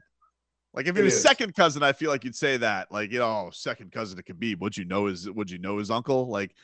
Like 0.75 0.87
if 0.87 0.97
It 0.97 1.01
it 1.01 1.05
was 1.05 1.15
is. 1.15 1.23
second 1.23 1.55
cousin, 1.55 1.83
I 1.83 1.93
feel 1.93 2.11
like 2.11 2.25
you'd 2.25 2.37
say 2.37 2.57
that. 2.57 2.91
Like, 2.91 3.13
you 3.13 3.19
know, 3.19 3.51
second 3.53 3.93
cousin 3.93 4.17
to 4.17 4.23
Khabib. 4.23 4.61
Would 4.61 4.77
you 4.77 4.85
know 4.85 5.07
his 5.07 5.31
would 5.31 5.51
you 5.51 5.59
know 5.59 5.79
his 5.79 5.91
uncle? 5.91 6.29
Like, 6.29 6.55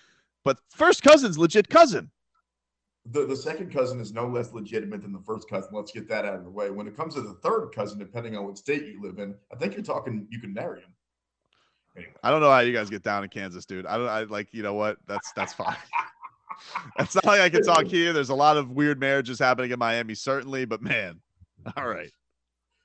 but 0.45 0.59
first 0.71 1.03
cousin's 1.03 1.37
legit 1.38 1.69
cousin. 1.69 2.11
The, 3.11 3.25
the 3.27 3.37
second 3.37 3.73
cousin 3.73 4.00
is 4.00 4.12
no 4.12 4.27
less 4.27 4.53
legitimate 4.53 5.00
than 5.03 5.12
the 5.12 5.21
first 5.21 5.49
cousin. 5.49 5.71
Let's 5.73 5.93
get 5.93 6.09
that 6.09 6.25
out 6.27 6.35
of 6.35 6.45
the 6.45 6.50
way. 6.50 6.71
When 6.71 6.87
it 6.87 6.95
comes 6.97 7.15
to 7.15 7.23
the 7.23 7.35
third 7.35 7.71
cousin, 7.75 7.99
depending 7.99 8.37
on 8.37 8.45
what 8.45 8.59
state 8.59 8.85
you 8.85 9.00
live 9.03 9.19
in, 9.19 9.35
I 9.53 9.57
think 9.57 9.75
you're 9.75 9.83
talking 9.83 10.27
you 10.31 10.41
can 10.41 10.53
marry 10.53 10.81
him. 10.81 10.93
Anyway, 11.97 12.12
I 12.23 12.31
don't 12.31 12.41
know 12.41 12.50
how 12.50 12.61
you 12.61 12.73
guys 12.73 12.91
get 12.91 13.03
down 13.03 13.25
in 13.25 13.31
Kansas, 13.31 13.65
dude. 13.67 13.87
I 13.87 13.97
don't 13.99 14.09
I 14.09 14.23
like, 14.25 14.53
you 14.53 14.62
know 14.62 14.75
what? 14.75 14.99
That's 15.07 15.33
that's 15.33 15.53
fine. 15.55 15.77
it's 16.99 17.15
not 17.15 17.25
like 17.25 17.41
I 17.41 17.49
can 17.49 17.62
talk 17.62 17.85
here. 17.87 18.12
There's 18.12 18.29
a 18.29 18.35
lot 18.35 18.57
of 18.57 18.71
weird 18.71 19.00
marriages 19.00 19.38
happening 19.38 19.71
in 19.71 19.79
Miami, 19.79 20.15
certainly, 20.15 20.65
but 20.65 20.83
man, 20.83 21.21
all 21.77 21.88
right. 21.88 22.11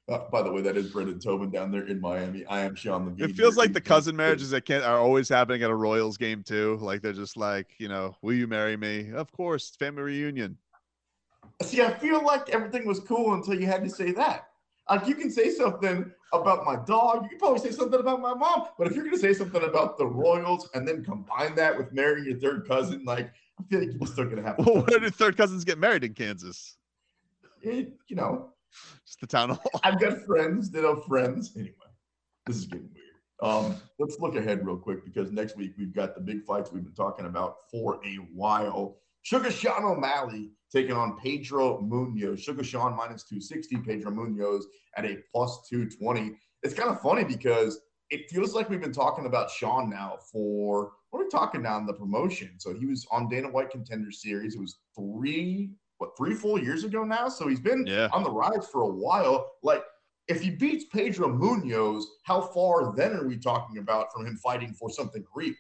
Uh, 0.10 0.20
by 0.30 0.42
the 0.42 0.52
way, 0.52 0.62
that 0.62 0.76
is 0.76 0.92
Brendan 0.92 1.18
Tobin 1.20 1.50
down 1.50 1.72
there 1.72 1.88
in 1.88 2.02
Miami. 2.02 2.46
I 2.46 2.60
am 2.62 2.76
Sean 2.76 3.06
Levine. 3.06 3.30
It 3.30 3.36
feels 3.38 3.56
like 3.56 3.72
the 3.72 3.80
cousin 3.80 4.18
marriages 4.18 4.50
that 4.50 4.66
can 4.66 4.82
are 4.84 5.00
always 5.00 5.30
happening 5.30 5.64
at 5.64 5.70
a 5.70 5.76
Royals 5.76 6.18
game 6.18 6.44
too. 6.44 6.78
Like 6.82 7.02
they're 7.02 7.14
just 7.14 7.38
like, 7.38 7.70
you 7.78 7.88
know, 7.88 8.18
will 8.22 8.34
you 8.34 8.46
marry 8.46 8.76
me? 8.76 9.12
Of 9.14 9.32
course, 9.32 9.76
family 9.78 10.04
reunion. 10.04 10.58
See, 11.62 11.82
I 11.82 11.94
feel 11.94 12.24
like 12.24 12.50
everything 12.50 12.86
was 12.86 13.00
cool 13.00 13.34
until 13.34 13.54
you 13.54 13.66
had 13.66 13.84
to 13.86 13.90
say 13.90 14.12
that. 14.12 14.50
Like 14.90 15.08
you 15.08 15.16
can 15.16 15.32
say 15.32 15.50
something 15.52 16.12
about 16.34 16.66
my 16.66 16.76
dog, 16.86 17.24
you 17.24 17.30
can 17.30 17.40
probably 17.40 17.60
say 17.60 17.72
something 17.72 18.00
about 18.00 18.20
my 18.20 18.34
mom, 18.34 18.66
but 18.78 18.88
if 18.88 18.96
you're 18.96 19.06
gonna 19.06 19.18
say 19.18 19.34
something 19.34 19.64
about 19.64 19.98
the 19.98 20.06
Royals 20.06 20.70
and 20.74 20.86
then 20.86 21.06
combine 21.06 21.56
that 21.56 21.78
with 21.78 21.94
marrying 21.94 22.26
your 22.26 22.40
third 22.40 22.68
cousin, 22.68 23.06
like 23.06 23.32
I 23.58 23.64
feel 23.70 23.80
like 23.80 23.90
you're 23.98 24.08
still 24.08 24.26
gonna 24.26 24.42
have. 24.42 24.58
Well, 24.58 24.84
where 24.84 25.00
did 25.00 25.16
third 25.16 25.38
cousins 25.38 25.64
get 25.64 25.78
married 25.78 26.04
in 26.04 26.14
Kansas? 26.14 26.76
It, 27.62 27.94
you 28.10 28.18
know, 28.18 28.50
just 29.06 29.20
the 29.22 29.28
town 29.28 29.50
hall. 29.50 29.72
I've 29.84 30.00
got 30.00 30.22
friends 30.26 30.72
that 30.72 30.84
have 30.84 31.06
friends. 31.06 31.54
Anyway, 31.56 31.74
this 32.46 32.58
is 32.58 32.66
getting 32.66 32.90
weird. 32.94 33.04
Um, 33.42 33.76
let's 34.00 34.20
look 34.20 34.36
ahead 34.36 34.66
real 34.66 34.78
quick 34.78 35.04
because 35.04 35.32
next 35.32 35.58
week 35.58 35.74
we've 35.78 35.94
got 35.94 36.16
the 36.16 36.22
big 36.22 36.44
fights 36.46 36.72
we've 36.72 36.84
been 36.84 36.94
talking 36.94 37.26
about 37.26 37.56
for 37.72 38.00
a 38.06 38.16
while. 38.34 38.98
Sugar 39.24 39.52
Sean 39.52 39.84
O'Malley 39.84 40.52
taking 40.72 40.94
on 40.94 41.18
Pedro 41.18 41.82
Munhoz. 41.82 42.40
Sugar 42.40 42.64
Sean 42.64 42.96
minus 42.96 43.24
260, 43.24 43.78
Pedro 43.78 44.12
Munhoz 44.12 44.64
at 44.98 45.06
a 45.06 45.18
plus 45.34 45.68
220. 45.70 46.36
It's 46.62 46.74
kind 46.74 46.90
of 46.90 47.02
funny 47.02 47.24
because 47.24 47.80
it 48.10 48.30
feels 48.30 48.54
like 48.54 48.70
we've 48.70 48.82
been 48.82 48.94
talking 48.94 49.26
about 49.26 49.50
Sean 49.50 49.90
now 49.90 50.18
for 50.32 50.92
what 51.10 51.20
are 51.20 51.24
we 51.24 51.30
talking 51.30 51.62
now 51.62 51.78
in 51.78 51.86
the 51.86 51.94
promotion? 51.94 52.52
So 52.58 52.74
he 52.74 52.86
was 52.86 53.06
on 53.12 53.30
Dana 53.30 53.50
White 53.50 53.70
Contender 53.70 54.12
Series. 54.12 54.56
It 54.56 54.62
was 54.62 54.80
three, 54.96 55.72
what, 56.04 56.18
three 56.18 56.34
full 56.34 56.60
years 56.60 56.84
ago 56.84 57.04
now? 57.04 57.30
So 57.30 57.48
he's 57.48 57.60
been 57.60 57.86
yeah. 57.88 58.10
on 58.12 58.24
the 58.24 58.32
rise 58.32 58.68
for 58.72 58.82
a 58.82 58.88
while. 58.88 59.52
Like, 59.64 59.84
if 60.28 60.42
he 60.42 60.50
beats 60.52 60.86
Pedro 60.86 61.30
Munhoz, 61.30 62.04
how 62.24 62.42
far 62.42 62.94
then 62.96 63.14
are 63.14 63.28
we 63.28 63.38
talking 63.38 63.78
about 63.78 64.08
from 64.14 64.26
him 64.26 64.38
fighting 64.38 64.74
for 64.74 64.90
something 64.90 65.24
real? 65.36 65.54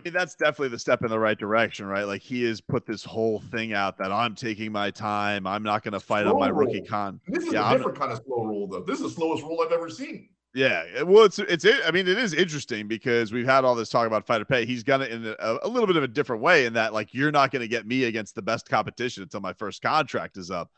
I 0.00 0.04
mean, 0.04 0.12
that's 0.12 0.36
definitely 0.36 0.68
the 0.68 0.78
step 0.78 1.02
in 1.02 1.10
the 1.10 1.18
right 1.18 1.36
direction, 1.36 1.86
right? 1.86 2.04
Like 2.04 2.22
he 2.22 2.44
has 2.44 2.60
put 2.60 2.86
this 2.86 3.02
whole 3.02 3.40
thing 3.50 3.72
out 3.72 3.98
that 3.98 4.12
I'm 4.12 4.36
taking 4.36 4.70
my 4.70 4.92
time. 4.92 5.44
I'm 5.44 5.64
not 5.64 5.82
going 5.82 5.92
to 5.92 6.00
fight 6.00 6.22
slow 6.22 6.34
on 6.34 6.38
my 6.38 6.48
rookie 6.48 6.82
con. 6.82 7.20
This 7.26 7.46
is 7.46 7.52
yeah, 7.52 7.68
a 7.68 7.76
different 7.76 7.96
I'm, 7.96 8.08
kind 8.08 8.12
of 8.12 8.24
slow 8.24 8.44
roll, 8.44 8.68
though. 8.68 8.82
This 8.82 9.00
is 9.00 9.06
the 9.06 9.10
slowest 9.10 9.42
roll 9.42 9.60
I've 9.64 9.72
ever 9.72 9.90
seen. 9.90 10.28
Yeah, 10.54 11.02
well, 11.02 11.24
it's 11.24 11.38
it's. 11.38 11.66
I 11.84 11.90
mean, 11.90 12.08
it 12.08 12.16
is 12.16 12.32
interesting 12.32 12.88
because 12.88 13.32
we've 13.32 13.46
had 13.46 13.64
all 13.64 13.74
this 13.74 13.90
talk 13.90 14.06
about 14.06 14.26
fighter 14.26 14.46
pay. 14.46 14.64
He's 14.64 14.82
gonna 14.82 15.04
in 15.04 15.26
a, 15.38 15.58
a 15.62 15.68
little 15.68 15.86
bit 15.86 15.96
of 15.96 16.02
a 16.02 16.08
different 16.08 16.40
way 16.42 16.64
in 16.64 16.72
that, 16.72 16.94
like, 16.94 17.12
you're 17.12 17.30
not 17.30 17.52
to 17.52 17.68
get 17.68 17.86
me 17.86 18.04
against 18.04 18.34
the 18.34 18.42
best 18.42 18.68
competition 18.68 19.22
until 19.22 19.40
my 19.40 19.52
first 19.52 19.82
contract 19.82 20.38
is 20.38 20.50
up. 20.50 20.70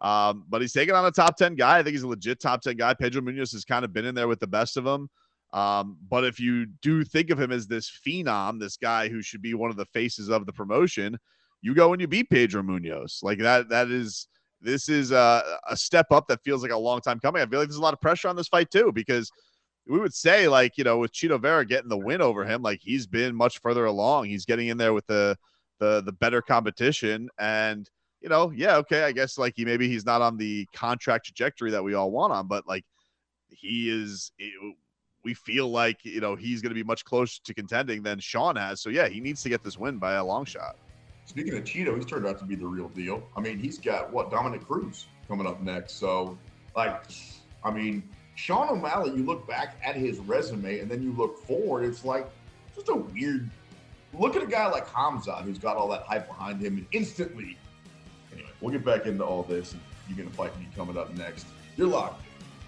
Um, 0.00 0.44
but 0.48 0.62
he's 0.62 0.72
taking 0.72 0.94
on 0.94 1.04
a 1.04 1.10
top 1.10 1.36
ten 1.36 1.56
guy. 1.56 1.78
I 1.78 1.82
think 1.82 1.92
he's 1.92 2.02
a 2.04 2.08
legit 2.08 2.40
top 2.40 2.62
ten 2.62 2.76
guy. 2.76 2.94
Pedro 2.94 3.20
Munhoz 3.20 3.52
has 3.52 3.64
kind 3.64 3.84
of 3.84 3.92
been 3.92 4.06
in 4.06 4.14
there 4.14 4.28
with 4.28 4.40
the 4.40 4.46
best 4.46 4.76
of 4.78 4.84
them. 4.84 5.10
Um, 5.52 5.98
but 6.08 6.24
if 6.24 6.40
you 6.40 6.66
do 6.82 7.04
think 7.04 7.30
of 7.30 7.40
him 7.40 7.52
as 7.52 7.66
this 7.66 7.90
phenom, 7.90 8.58
this 8.58 8.76
guy 8.76 9.08
who 9.08 9.22
should 9.22 9.42
be 9.42 9.54
one 9.54 9.70
of 9.70 9.76
the 9.76 9.86
faces 9.86 10.30
of 10.30 10.46
the 10.46 10.52
promotion, 10.52 11.18
you 11.60 11.74
go 11.74 11.92
and 11.92 12.00
you 12.00 12.06
beat 12.08 12.30
Pedro 12.30 12.62
Munhoz 12.62 13.22
Like 13.22 13.38
that, 13.40 13.68
that 13.68 13.90
is 13.90 14.28
this 14.60 14.88
is 14.88 15.12
a, 15.12 15.58
a 15.68 15.76
step 15.76 16.10
up 16.10 16.26
that 16.28 16.42
feels 16.42 16.62
like 16.62 16.72
a 16.72 16.76
long 16.76 17.00
time 17.00 17.20
coming. 17.20 17.42
I 17.42 17.46
feel 17.46 17.60
like 17.60 17.68
there's 17.68 17.78
a 17.78 17.82
lot 17.82 17.94
of 17.94 18.00
pressure 18.00 18.28
on 18.28 18.36
this 18.36 18.48
fight 18.48 18.70
too, 18.70 18.92
because 18.92 19.30
we 19.86 19.98
would 19.98 20.14
say, 20.14 20.48
like, 20.48 20.76
you 20.76 20.84
know, 20.84 20.98
with 20.98 21.12
Chito 21.12 21.40
Vera 21.40 21.64
getting 21.64 21.88
the 21.88 21.96
win 21.96 22.20
over 22.20 22.44
him, 22.44 22.62
like 22.62 22.80
he's 22.82 23.06
been 23.06 23.34
much 23.34 23.60
further 23.60 23.86
along. 23.86 24.26
He's 24.26 24.44
getting 24.44 24.68
in 24.68 24.76
there 24.76 24.92
with 24.92 25.06
the 25.06 25.36
the 25.80 26.02
the 26.02 26.12
better 26.12 26.42
competition. 26.42 27.28
And, 27.38 27.88
you 28.20 28.28
know, 28.28 28.50
yeah, 28.50 28.76
okay, 28.76 29.04
I 29.04 29.12
guess 29.12 29.38
like 29.38 29.54
he 29.56 29.64
maybe 29.64 29.88
he's 29.88 30.04
not 30.04 30.22
on 30.22 30.36
the 30.36 30.66
contract 30.74 31.26
trajectory 31.26 31.70
that 31.70 31.82
we 31.82 31.94
all 31.94 32.10
want 32.10 32.32
on, 32.32 32.48
but 32.48 32.66
like 32.66 32.84
he 33.48 33.90
is 33.90 34.32
we 35.24 35.34
feel 35.34 35.70
like 35.70 36.04
you 36.04 36.20
know 36.20 36.36
he's 36.36 36.60
going 36.62 36.70
to 36.70 36.74
be 36.74 36.84
much 36.84 37.04
closer 37.04 37.40
to 37.44 37.54
contending 37.54 38.02
than 38.02 38.18
Sean 38.18 38.56
has. 38.56 38.80
So 38.80 38.90
yeah, 38.90 39.08
he 39.08 39.20
needs 39.20 39.42
to 39.42 39.48
get 39.48 39.62
this 39.62 39.78
win 39.78 39.98
by 39.98 40.14
a 40.14 40.24
long 40.24 40.44
shot. 40.44 40.76
Speaking 41.28 41.58
of 41.58 41.64
Chito, 41.64 41.94
he's 41.94 42.06
turned 42.06 42.26
out 42.26 42.38
to 42.38 42.46
be 42.46 42.54
the 42.54 42.66
real 42.66 42.88
deal. 42.88 43.22
I 43.36 43.40
mean, 43.40 43.58
he's 43.58 43.78
got 43.78 44.10
what 44.10 44.30
Dominick 44.30 44.66
Cruz 44.66 45.08
coming 45.28 45.46
up 45.46 45.60
next. 45.60 45.96
So, 45.96 46.38
like, 46.74 47.02
I 47.62 47.70
mean, 47.70 48.02
Sean 48.34 48.70
O'Malley. 48.70 49.10
You 49.14 49.26
look 49.26 49.46
back 49.46 49.76
at 49.84 49.94
his 49.94 50.20
resume 50.20 50.78
and 50.78 50.90
then 50.90 51.02
you 51.02 51.12
look 51.12 51.44
forward. 51.44 51.84
It's 51.84 52.02
like 52.02 52.26
just 52.74 52.88
a 52.88 52.94
weird. 52.94 53.50
Look 54.18 54.36
at 54.36 54.42
a 54.42 54.46
guy 54.46 54.68
like 54.68 54.88
Hamza 54.88 55.34
who's 55.44 55.58
got 55.58 55.76
all 55.76 55.88
that 55.88 56.04
hype 56.04 56.28
behind 56.28 56.62
him 56.62 56.78
and 56.78 56.86
instantly. 56.92 57.58
Anyway, 58.32 58.48
we'll 58.62 58.72
get 58.72 58.82
back 58.82 59.04
into 59.04 59.22
all 59.22 59.42
this. 59.42 59.76
You're 60.08 60.16
going 60.16 60.30
to 60.30 60.34
fight 60.34 60.58
me 60.58 60.66
coming 60.74 60.96
up 60.96 61.14
next. 61.14 61.46
You're 61.76 61.88
locked 61.88 62.22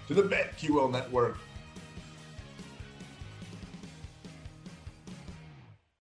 to 0.09 0.13
the 0.13 0.23
BetQL 0.23 0.93
Network 0.93 1.39